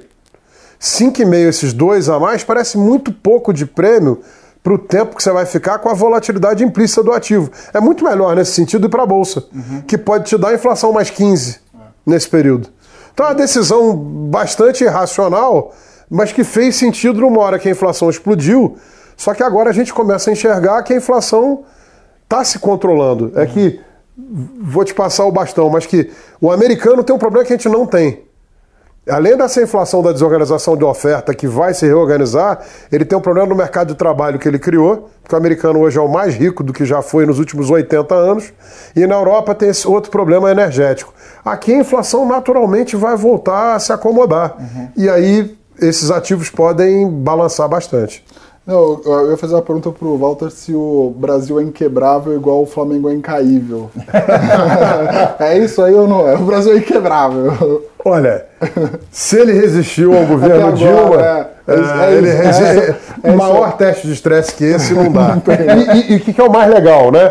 [0.80, 4.20] 5,5 esses dois a mais parece muito pouco de prêmio
[4.62, 7.50] para o tempo que você vai ficar com a volatilidade implícita do ativo.
[7.72, 9.82] É muito melhor nesse sentido ir para a Bolsa, uhum.
[9.86, 11.78] que pode te dar inflação mais 15 é.
[12.06, 12.68] nesse período.
[13.12, 15.74] Então é uma decisão bastante irracional,
[16.08, 18.76] mas que fez sentido numa hora que a inflação explodiu,
[19.16, 21.64] só que agora a gente começa a enxergar que a inflação
[22.22, 23.32] está se controlando.
[23.34, 23.80] É que,
[24.62, 26.10] vou te passar o bastão, mas que
[26.40, 28.29] o americano tem um problema que a gente não tem
[29.10, 33.48] além dessa inflação da desorganização de oferta que vai se reorganizar, ele tem um problema
[33.48, 36.62] no mercado de trabalho que ele criou, porque o americano hoje é o mais rico
[36.62, 38.52] do que já foi nos últimos 80 anos,
[38.94, 41.12] e na Europa tem esse outro problema energético.
[41.44, 44.56] Aqui a inflação naturalmente vai voltar a se acomodar.
[44.58, 44.88] Uhum.
[44.96, 48.24] E aí esses ativos podem balançar bastante.
[48.66, 52.66] Não, eu ia fazer uma pergunta pro Walter se o Brasil é inquebrável igual o
[52.66, 53.90] Flamengo é incaível.
[55.40, 56.34] é isso aí ou não é?
[56.34, 57.88] O Brasil é inquebrável.
[58.04, 58.46] Olha,
[59.10, 64.06] se ele resistiu ao governo agora, Dilma, é, é, é, ele é, é, maior teste
[64.06, 65.38] de estresse que esse não dá.
[66.08, 67.30] e o que, que é o mais legal, né?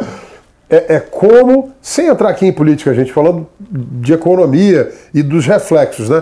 [0.70, 5.46] é, é como, sem entrar aqui em política, a gente falando de economia e dos
[5.46, 6.22] reflexos, né?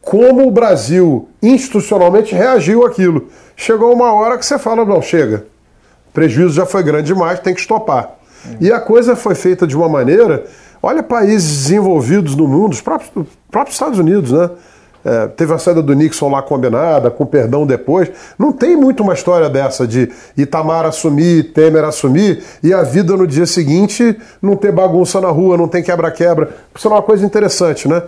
[0.00, 3.28] Como o Brasil institucionalmente reagiu àquilo.
[3.60, 5.44] Chegou uma hora que você fala, não, chega.
[6.08, 8.12] O prejuízo já foi grande demais, tem que estopar.
[8.60, 10.44] E a coisa foi feita de uma maneira.
[10.80, 14.48] Olha países desenvolvidos no mundo, os próprios, os próprios Estados Unidos, né?
[15.04, 18.08] É, teve a saída do Nixon lá combinada, com perdão depois.
[18.38, 23.26] Não tem muito uma história dessa de Itamar assumir, Temer assumir e a vida no
[23.26, 26.50] dia seguinte não ter bagunça na rua, não tem quebra-quebra.
[26.74, 28.04] Isso é uma coisa interessante, né?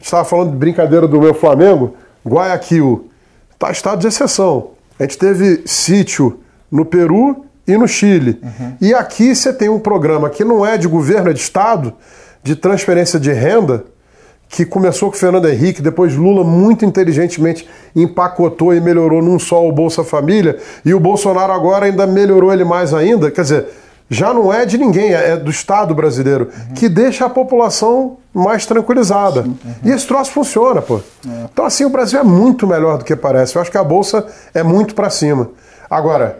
[0.00, 1.94] Estava falando de brincadeira do meu Flamengo,
[2.26, 3.08] Guayaquil.
[3.54, 4.77] Está estado de exceção.
[4.98, 6.40] A gente teve sítio
[6.70, 8.40] no Peru e no Chile.
[8.42, 8.72] Uhum.
[8.80, 11.92] E aqui você tem um programa que não é de governo, é de Estado,
[12.42, 13.84] de transferência de renda
[14.48, 19.70] que começou com Fernando Henrique, depois Lula muito inteligentemente empacotou e melhorou num só o
[19.70, 23.30] Bolsa Família, e o Bolsonaro agora ainda melhorou ele mais ainda.
[23.30, 23.66] Quer dizer,
[24.10, 26.74] já não é de ninguém, é do Estado brasileiro, uhum.
[26.74, 29.42] que deixa a população mais tranquilizada.
[29.42, 29.56] Uhum.
[29.84, 30.96] E esse troço funciona, pô.
[30.96, 31.46] É.
[31.52, 33.56] Então, assim, o Brasil é muito melhor do que parece.
[33.56, 35.50] Eu acho que a Bolsa é muito para cima.
[35.90, 36.38] Agora,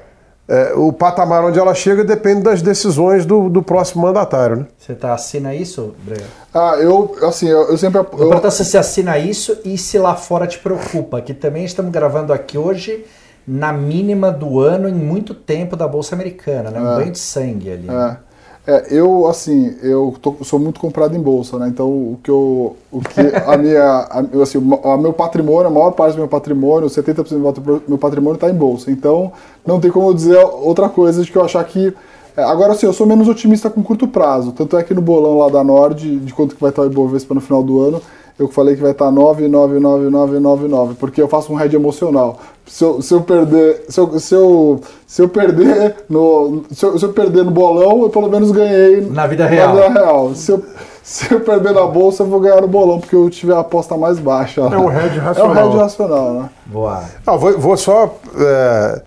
[0.48, 4.66] é, o patamar onde ela chega depende das decisões do, do próximo mandatário, né?
[4.78, 6.24] Você tá, assina isso, Breno?
[6.54, 8.00] Ah, eu, assim, eu, eu sempre...
[8.00, 8.32] Eu...
[8.32, 8.50] Eu...
[8.50, 12.56] se você assina isso e se lá fora te preocupa, que também estamos gravando aqui
[12.56, 13.04] hoje
[13.48, 16.80] na mínima do ano em muito tempo da Bolsa Americana, né?
[16.80, 16.96] Um é.
[16.96, 17.88] banho de sangue ali.
[17.88, 18.28] É.
[18.68, 21.68] É, eu, assim, eu tô, sou muito comprado em bolsa, né?
[21.68, 22.76] Então, o que eu.
[22.92, 23.82] O que a minha.
[23.82, 27.24] A, assim, o meu patrimônio, a maior parte do meu patrimônio, 70%
[27.54, 28.90] do meu patrimônio está em bolsa.
[28.90, 29.32] Então,
[29.66, 31.94] não tem como eu dizer outra coisa de que eu achar que.
[32.36, 34.52] É, agora, assim, eu sou menos otimista com curto prazo.
[34.52, 37.34] Tanto é que no bolão lá da Nord, de quanto que vai estar o Ibovespa
[37.34, 38.02] no final do ano,
[38.38, 42.38] eu falei que vai estar 9,99999, porque eu faço um hedge emocional.
[42.66, 46.98] Se eu, se eu perder, se eu, se eu, se eu perder no, se eu,
[46.98, 49.74] se eu, perder no bolão, eu pelo menos ganhei na vida real.
[49.74, 50.34] Na vida real.
[50.34, 50.62] Se eu,
[51.02, 53.96] se eu perder na bolsa, eu vou ganhar no bolão, porque eu tive a aposta
[53.96, 54.60] mais baixa.
[54.60, 55.56] É um hedge racional.
[55.56, 56.50] É um hedge racional, né?
[56.66, 57.02] Boa.
[57.26, 59.02] Não, vou, vou só é,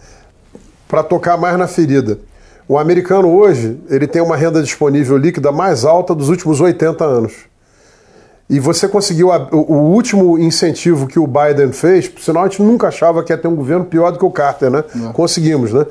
[0.89, 2.19] para tocar mais na ferida.
[2.67, 7.50] O americano hoje, ele tem uma renda disponível líquida mais alta dos últimos 80 anos.
[8.51, 12.61] E você conseguiu a, o, o, último incentivo que o Biden fez, sinal a gente
[12.61, 14.83] nunca achava que ia ter um governo pior do que o Carter, né?
[14.93, 15.13] Não.
[15.13, 15.85] Conseguimos, né?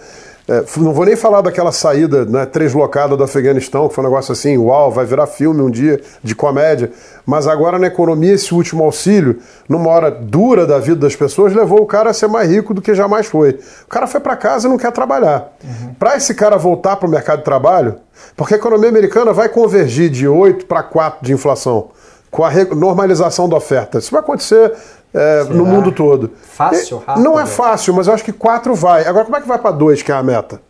[0.47, 4.33] É, não vou nem falar daquela saída né, deslocada do Afeganistão, que foi um negócio
[4.33, 6.93] assim, uau, vai virar filme um dia de comédia.
[7.25, 11.81] Mas agora na economia, esse último auxílio, numa hora dura da vida das pessoas, levou
[11.81, 13.59] o cara a ser mais rico do que jamais foi.
[13.87, 15.51] O cara foi para casa e não quer trabalhar.
[15.65, 15.95] Uhum.
[15.99, 17.95] Para esse cara voltar para o mercado de trabalho,
[18.37, 21.89] porque a economia americana vai convergir de 8 para 4 de inflação
[22.31, 23.99] com a normalização da oferta.
[23.99, 24.73] Isso vai acontecer
[25.13, 26.31] é, no mundo todo.
[26.43, 27.25] Fácil, rápido?
[27.25, 29.05] Não é fácil, mas eu acho que quatro vai.
[29.07, 30.61] Agora, como é que vai para dois, que é a meta?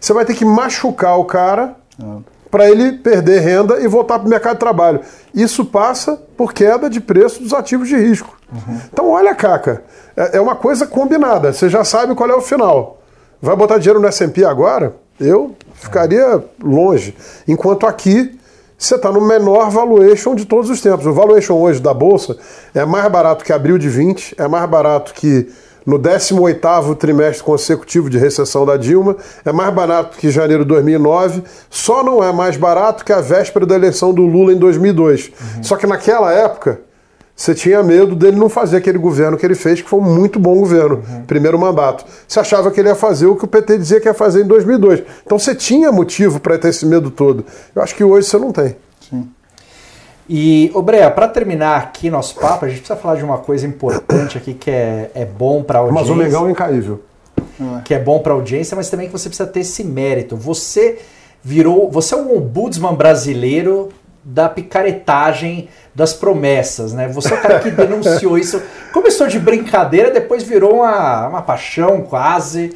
[0.00, 2.18] Você vai ter que machucar o cara ah.
[2.50, 5.00] para ele perder renda e voltar para o mercado de trabalho.
[5.32, 8.36] Isso passa por queda de preço dos ativos de risco.
[8.52, 8.80] Uhum.
[8.92, 9.82] Então, olha, Caca,
[10.16, 11.52] é, é uma coisa combinada.
[11.52, 12.98] Você já sabe qual é o final.
[13.40, 14.94] Vai botar dinheiro no S&P agora?
[15.20, 17.16] Eu ficaria longe.
[17.46, 18.38] Enquanto aqui
[18.76, 21.06] você está no menor valuation de todos os tempos.
[21.06, 22.36] O valuation hoje da Bolsa
[22.74, 25.48] é mais barato que abril de 20, é mais barato que
[25.86, 31.42] no 18º trimestre consecutivo de recessão da Dilma, é mais barato que janeiro de 2009,
[31.68, 35.28] só não é mais barato que a véspera da eleição do Lula em 2002.
[35.28, 35.62] Uhum.
[35.62, 36.80] Só que naquela época,
[37.36, 40.38] você tinha medo dele não fazer aquele governo que ele fez, que foi um muito
[40.38, 41.22] bom governo, uhum.
[41.22, 42.04] primeiro mandato.
[42.28, 44.46] Você achava que ele ia fazer o que o PT dizia que ia fazer em
[44.46, 45.02] 2002.
[45.26, 47.44] Então você tinha motivo para ter esse medo todo.
[47.74, 48.76] Eu acho que hoje você não tem.
[49.00, 49.28] Sim.
[50.28, 53.66] E, ô Brea, para terminar aqui nosso papo, a gente precisa falar de uma coisa
[53.66, 56.02] importante aqui que é, é bom para a audiência.
[56.02, 57.02] Mas o Mengão é incaível.
[57.84, 60.36] Que é bom para a audiência, mas também que você precisa ter esse mérito.
[60.36, 60.98] Você
[61.42, 63.90] virou, você é um ombudsman brasileiro
[64.24, 67.08] da picaretagem das promessas, né?
[67.08, 68.62] Você é o cara que denunciou isso.
[68.92, 72.74] Começou de brincadeira, depois virou uma, uma paixão quase.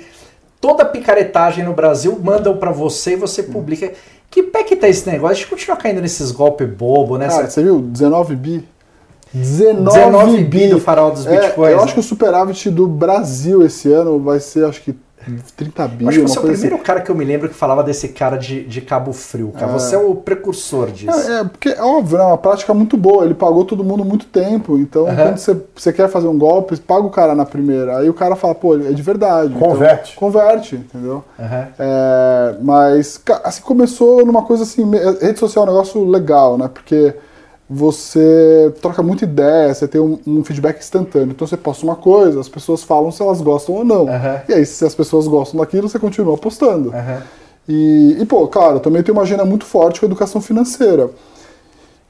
[0.61, 3.93] Toda picaretagem no Brasil mandam para você e você publica.
[4.31, 5.37] Que pé que tá esse negócio?
[5.37, 7.29] A gente continua caindo nesses golpes bobo, né?
[7.29, 7.81] Cara, você viu?
[7.81, 8.69] 19 bi.
[9.33, 11.73] 19, 19 bi do farol dos é, bitcoins.
[11.73, 14.95] Eu acho que o superávit do Brasil esse ano vai ser, acho que
[15.57, 16.09] 30 bi.
[16.09, 16.85] Acho que você é o primeiro assim.
[16.85, 19.71] cara que eu me lembro que falava desse cara de, de Cabo Frio, cara.
[19.71, 19.73] É.
[19.73, 21.31] Você é o precursor disso.
[21.31, 23.25] É, é porque, é óbvio, é uma prática muito boa.
[23.25, 24.79] Ele pagou todo mundo muito tempo.
[24.79, 25.17] Então, uhum.
[25.17, 27.99] quando você, você quer fazer um golpe, paga o cara na primeira.
[27.99, 29.55] Aí o cara fala, pô, é de verdade.
[29.55, 30.13] Converte.
[30.17, 31.25] Então, converte, entendeu?
[31.39, 31.67] Uhum.
[31.79, 34.89] É, mas, assim, começou numa coisa assim,
[35.21, 36.71] rede social é um negócio legal, né?
[36.73, 37.15] Porque
[37.69, 41.33] você troca muita ideia, você tem um, um, feedback instantâneo.
[41.33, 44.05] Então você posta uma coisa, as pessoas falam se elas gostam ou não.
[44.05, 44.41] Uhum.
[44.49, 46.89] E aí, se as pessoas gostam daquilo, você continua postando.
[46.91, 47.23] Uhum.
[47.69, 51.11] E, e, pô, claro, também tem uma agenda muito forte com a educação financeira.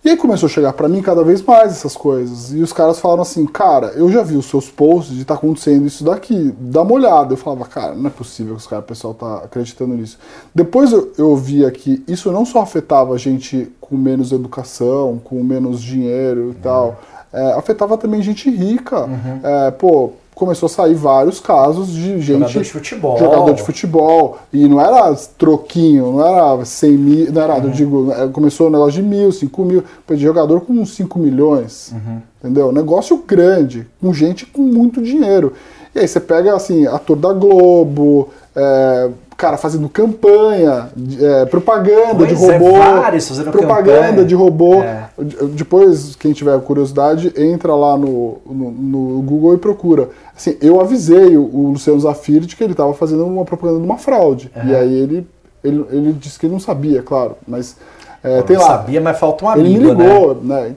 [0.05, 2.53] E aí começou a chegar para mim cada vez mais essas coisas.
[2.53, 5.87] E os caras falaram assim, cara, eu já vi os seus posts de tá acontecendo
[5.87, 7.33] isso daqui, dá uma olhada.
[7.33, 10.19] Eu falava, cara, não é possível que os cara, o pessoal tá acreditando nisso.
[10.55, 15.83] Depois eu, eu via que isso não só afetava gente com menos educação, com menos
[15.83, 16.55] dinheiro e uhum.
[16.63, 17.01] tal,
[17.33, 19.05] é, afetava também gente rica.
[19.05, 19.41] Uhum.
[19.43, 22.23] É, pô, começou a sair vários casos de gente.
[22.23, 23.19] Jogador de futebol.
[23.19, 24.39] Jogador de futebol.
[24.53, 27.65] E não era troquinho, não era 100 mil, não era, uhum.
[27.65, 31.93] eu digo, é, começou um negócio de mil, 5 mil, de jogador com 5 milhões.
[31.93, 32.23] Uhum.
[32.41, 32.71] Entendeu?
[32.71, 35.55] Negócio grande, com gente com muito dinheiro.
[35.93, 42.37] E aí você pega, assim, ator da Globo, é, cara fazendo campanha, é, propaganda pois
[42.37, 42.77] de é, robô.
[42.77, 44.25] É, propaganda campanha.
[44.25, 44.83] de robô.
[44.83, 45.09] É.
[45.53, 50.09] Depois, quem tiver curiosidade, entra lá no, no, no, Google e procura.
[50.37, 53.85] Assim, eu avisei o, o Luciano Zafir de que ele estava fazendo uma propaganda de
[53.85, 54.51] uma fraude.
[54.67, 55.27] E aí ele,
[55.63, 57.37] ele, ele disse que ele não sabia, claro.
[57.47, 57.77] Mas
[58.25, 58.71] é, tem não lá.
[58.71, 60.63] sabia, mas falta um amigo, Ele me ligou, né?
[60.63, 60.77] né?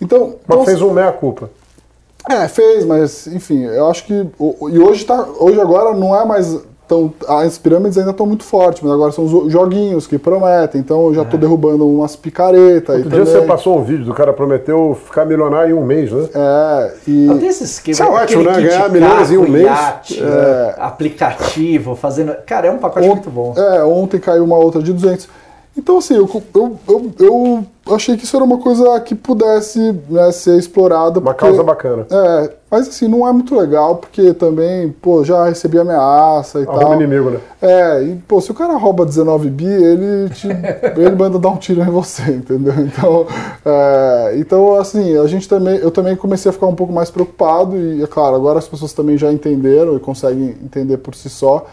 [0.00, 1.50] Então, mas então, fez um meia-culpa.
[2.30, 4.12] É, fez, mas enfim, eu acho que.
[4.14, 8.80] E hoje, tá, hoje agora não é mais então, as pirâmides ainda estão muito fortes,
[8.80, 10.80] mas agora são os joguinhos que prometem.
[10.80, 11.40] Então, eu já estou é.
[11.40, 12.98] derrubando umas picaretas.
[12.98, 13.40] Outro dia também...
[13.40, 16.28] você passou um vídeo do cara prometeu ficar milionário em um mês, né?
[16.32, 17.26] É, e...
[17.26, 17.92] Não tem esse esquema.
[17.92, 18.52] Isso é ótimo, né?
[18.52, 19.66] Ganhar milhões em um mês.
[19.66, 20.74] Iate, é...
[20.78, 22.36] Aplicativo, fazendo...
[22.46, 23.52] Cara, é um pacote muito bom.
[23.56, 25.28] É, ontem caiu uma outra de 200.
[25.76, 27.12] Então, assim, eu, eu, eu,
[27.86, 31.20] eu achei que isso era uma coisa que pudesse né, ser explorada.
[31.20, 32.06] Uma porque, causa bacana.
[32.10, 36.80] É, mas assim, não é muito legal, porque também, pô, já recebi ameaça e Arroba
[36.80, 36.94] tal.
[36.94, 37.40] inimigo, né?
[37.60, 40.48] É, e, pô, se o cara rouba 19 bi, ele, te,
[40.96, 42.74] ele manda dar um tiro em você, entendeu?
[42.78, 43.26] Então,
[43.64, 47.76] é, então, assim, a gente também, eu também comecei a ficar um pouco mais preocupado,
[47.76, 51.66] e, é claro, agora as pessoas também já entenderam e conseguem entender por si só.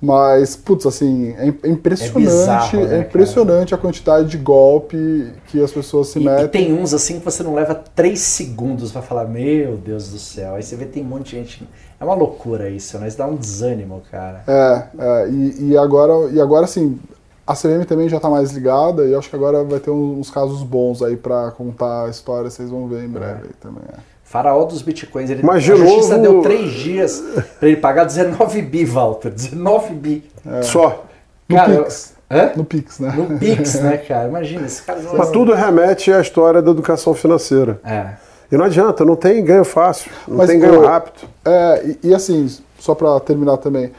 [0.00, 3.80] Mas, putz, assim, é, é impressionante, é, bizarro, né, é impressionante cara?
[3.80, 6.44] a quantidade de golpe que as pessoas se e, metem.
[6.44, 10.18] E tem uns assim que você não leva três segundos para falar, meu Deus do
[10.18, 10.54] céu.
[10.54, 11.68] Aí você vê tem um monte de gente.
[11.98, 13.08] É uma loucura isso, né?
[13.08, 14.44] Isso dá um desânimo, cara.
[14.46, 16.98] É, é e, e agora, e agora assim,
[17.46, 20.18] a CVM também já tá mais ligada e eu acho que agora vai ter uns,
[20.18, 23.52] uns casos bons aí para contar a história, vocês vão ver em breve é.
[23.60, 23.84] também.
[23.90, 24.15] É.
[24.36, 25.30] Faraó dos bitcoins.
[25.30, 26.22] Ele, Mas de a justiça novo...
[26.22, 27.22] deu três dias
[27.58, 29.30] para ele pagar 19 bi, Walter.
[29.30, 30.24] 19 bi.
[30.46, 30.62] É.
[30.62, 31.04] Só.
[31.48, 32.14] No cara, Pix.
[32.30, 32.50] Hã?
[32.54, 33.14] No Pix, né?
[33.16, 34.28] No Pix, né, cara?
[34.28, 35.00] Imagina, esse cara...
[35.16, 37.80] Mas tudo remete à história da educação financeira.
[37.82, 38.08] É.
[38.52, 41.26] E não adianta, não tem ganho fácil, não Mas, tem ganho rápido.
[41.44, 42.46] É, e, e assim,
[42.78, 43.90] só para terminar também,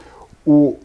[0.46, 0.76] o,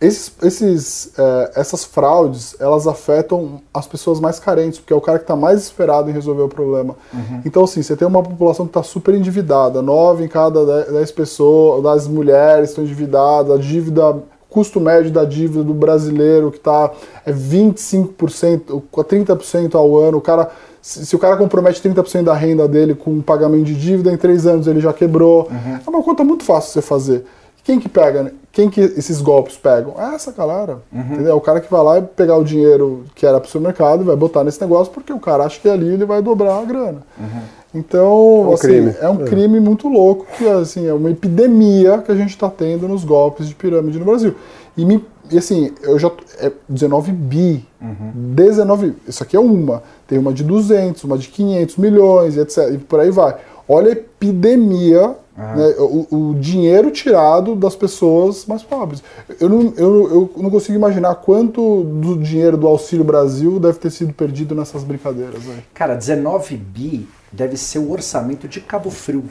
[0.00, 5.18] esses, esses, é, essas fraudes, elas afetam as pessoas mais carentes, porque é o cara
[5.18, 6.96] que está mais esperado em resolver o problema.
[7.12, 7.42] Uhum.
[7.44, 11.82] Então, assim, você tem uma população que está super endividada, nove em cada dez pessoas,
[11.82, 14.16] das mulheres estão endividadas, a dívida,
[14.48, 16.90] custo médio da dívida do brasileiro que está
[17.26, 22.66] é 25%, 30% ao ano, o cara se, se, o cara compromete 30% da renda
[22.66, 25.46] dele com um pagamento de dívida, em três anos ele já quebrou.
[25.50, 25.78] Uhum.
[25.86, 27.26] É uma conta muito fácil de você fazer.
[27.70, 28.24] Quem que pega?
[28.24, 28.32] Né?
[28.50, 29.94] Quem que esses golpes pegam?
[29.96, 30.78] É essa galera.
[30.92, 31.00] Uhum.
[31.12, 31.36] Entendeu?
[31.36, 34.16] O cara que vai lá e pegar o dinheiro que era pro supermercado e vai
[34.16, 37.02] botar nesse negócio porque o cara acha que ali ele vai dobrar a grana.
[37.16, 37.42] Uhum.
[37.72, 38.94] Então, é um, assim, crime.
[39.00, 39.24] É um é.
[39.24, 43.46] crime muito louco, que assim, é uma epidemia que a gente está tendo nos golpes
[43.46, 44.34] de pirâmide no Brasil.
[44.76, 46.10] E, me, e assim, eu já.
[46.40, 47.64] É 19 bi.
[47.80, 48.34] Uhum.
[48.34, 48.94] 19.
[49.06, 49.84] Isso aqui é uma.
[50.08, 52.74] Tem uma de 200, uma de 500 milhões, etc.
[52.74, 53.36] E por aí vai.
[53.68, 55.56] Olha a epidemia ah.
[55.56, 59.02] Né, o, o, dinheiro tirado das pessoas mais pobres.
[59.40, 63.90] Eu não, eu, eu não consigo imaginar quanto do dinheiro do Auxílio Brasil deve ter
[63.90, 65.42] sido perdido nessas brincadeiras.
[65.42, 65.62] Né?
[65.72, 69.24] Cara, 19 bi deve ser o orçamento de Cabo Frio.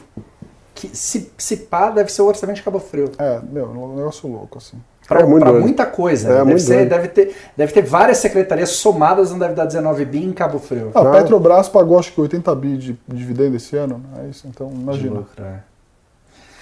[0.73, 3.11] Que, se, se pá, deve ser o orçamento de Cabo Frio.
[3.19, 4.77] É, meu, um negócio louco, assim.
[5.07, 6.29] Para é muita coisa.
[6.29, 10.23] É, deve, ser, deve, ter, deve ter várias secretarias somadas, não deve dar 19 bi
[10.23, 10.91] em Cabo Frio.
[10.93, 14.01] Ah, a Petrobras pagou acho que 80 bi de dividendo esse ano.
[14.23, 15.19] É isso, então imagina.
[15.19, 15.68] Lucro, é.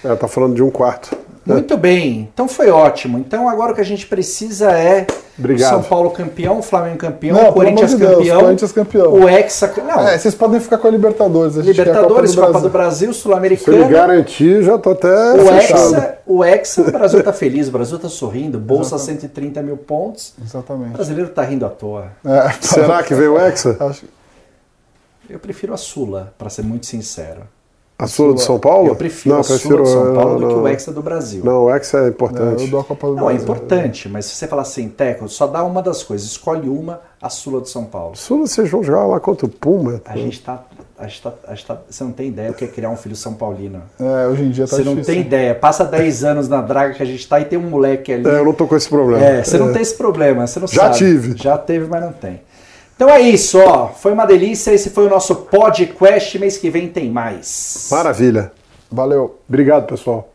[0.04, 1.16] É, tá falando de um quarto.
[1.44, 3.18] Muito bem, então foi ótimo.
[3.18, 5.06] Então agora o que a gente precisa é
[5.38, 5.70] Obrigado.
[5.70, 9.72] São Paulo campeão, Flamengo campeão, não, Corinthians, de campeão, Corinthians campeão, o Hexa.
[9.78, 10.08] Não.
[10.08, 11.56] É, vocês podem ficar com a Libertadores.
[11.56, 13.78] A Libertadores, Copa do, Copa do Brasil, Sul-Americana.
[13.78, 15.08] Se ele garantir, já tô até.
[15.08, 19.20] O Hexa, o Hexa, o Brasil tá feliz, o Brasil tá sorrindo, bolsa Exatamente.
[19.22, 20.34] 130 mil pontos.
[20.44, 20.90] Exatamente.
[20.90, 22.08] O brasileiro tá rindo à toa.
[22.24, 23.76] É, Será que veio o Hexa?
[23.78, 24.06] Acho...
[25.30, 27.42] Eu prefiro a Sula, para ser muito sincero.
[28.00, 28.86] A sua do São Paulo?
[28.86, 30.92] Eu prefiro não, a prefiro, Sula eh, do São Paulo não, do que o Hexa
[30.92, 31.44] do Brasil.
[31.44, 32.58] Não, o Hexa é importante.
[32.58, 33.40] Não, eu dou a Copa do não, é Brasil.
[33.40, 37.00] é importante, mas se você falar assim, Teco, só dá uma das coisas, escolhe uma,
[37.20, 38.14] a Sula do São Paulo.
[38.14, 40.00] Sula, vocês vão jogar lá contra o Puma?
[40.04, 40.62] A gente tá.
[40.96, 42.96] A gente tá, a gente tá você não tem ideia do que é criar um
[42.96, 43.82] filho São Paulino.
[44.00, 44.96] É, hoje em dia tá Você difícil.
[44.96, 45.54] não tem ideia.
[45.54, 48.26] Passa 10 anos na draga que a gente tá e tem um moleque ali.
[48.26, 49.24] É, eu não tô com esse problema.
[49.24, 49.58] É, você é.
[49.60, 50.92] não tem esse problema, você não Já sabe.
[50.92, 51.36] Já tive.
[51.36, 52.40] Já teve, mas não tem.
[52.98, 53.86] Então é isso, ó.
[53.86, 54.72] Foi uma delícia.
[54.72, 56.36] Esse foi o nosso podcast.
[56.36, 57.86] Mês que vem tem mais.
[57.92, 58.50] Maravilha.
[58.90, 59.38] Valeu.
[59.48, 60.28] Obrigado, pessoal.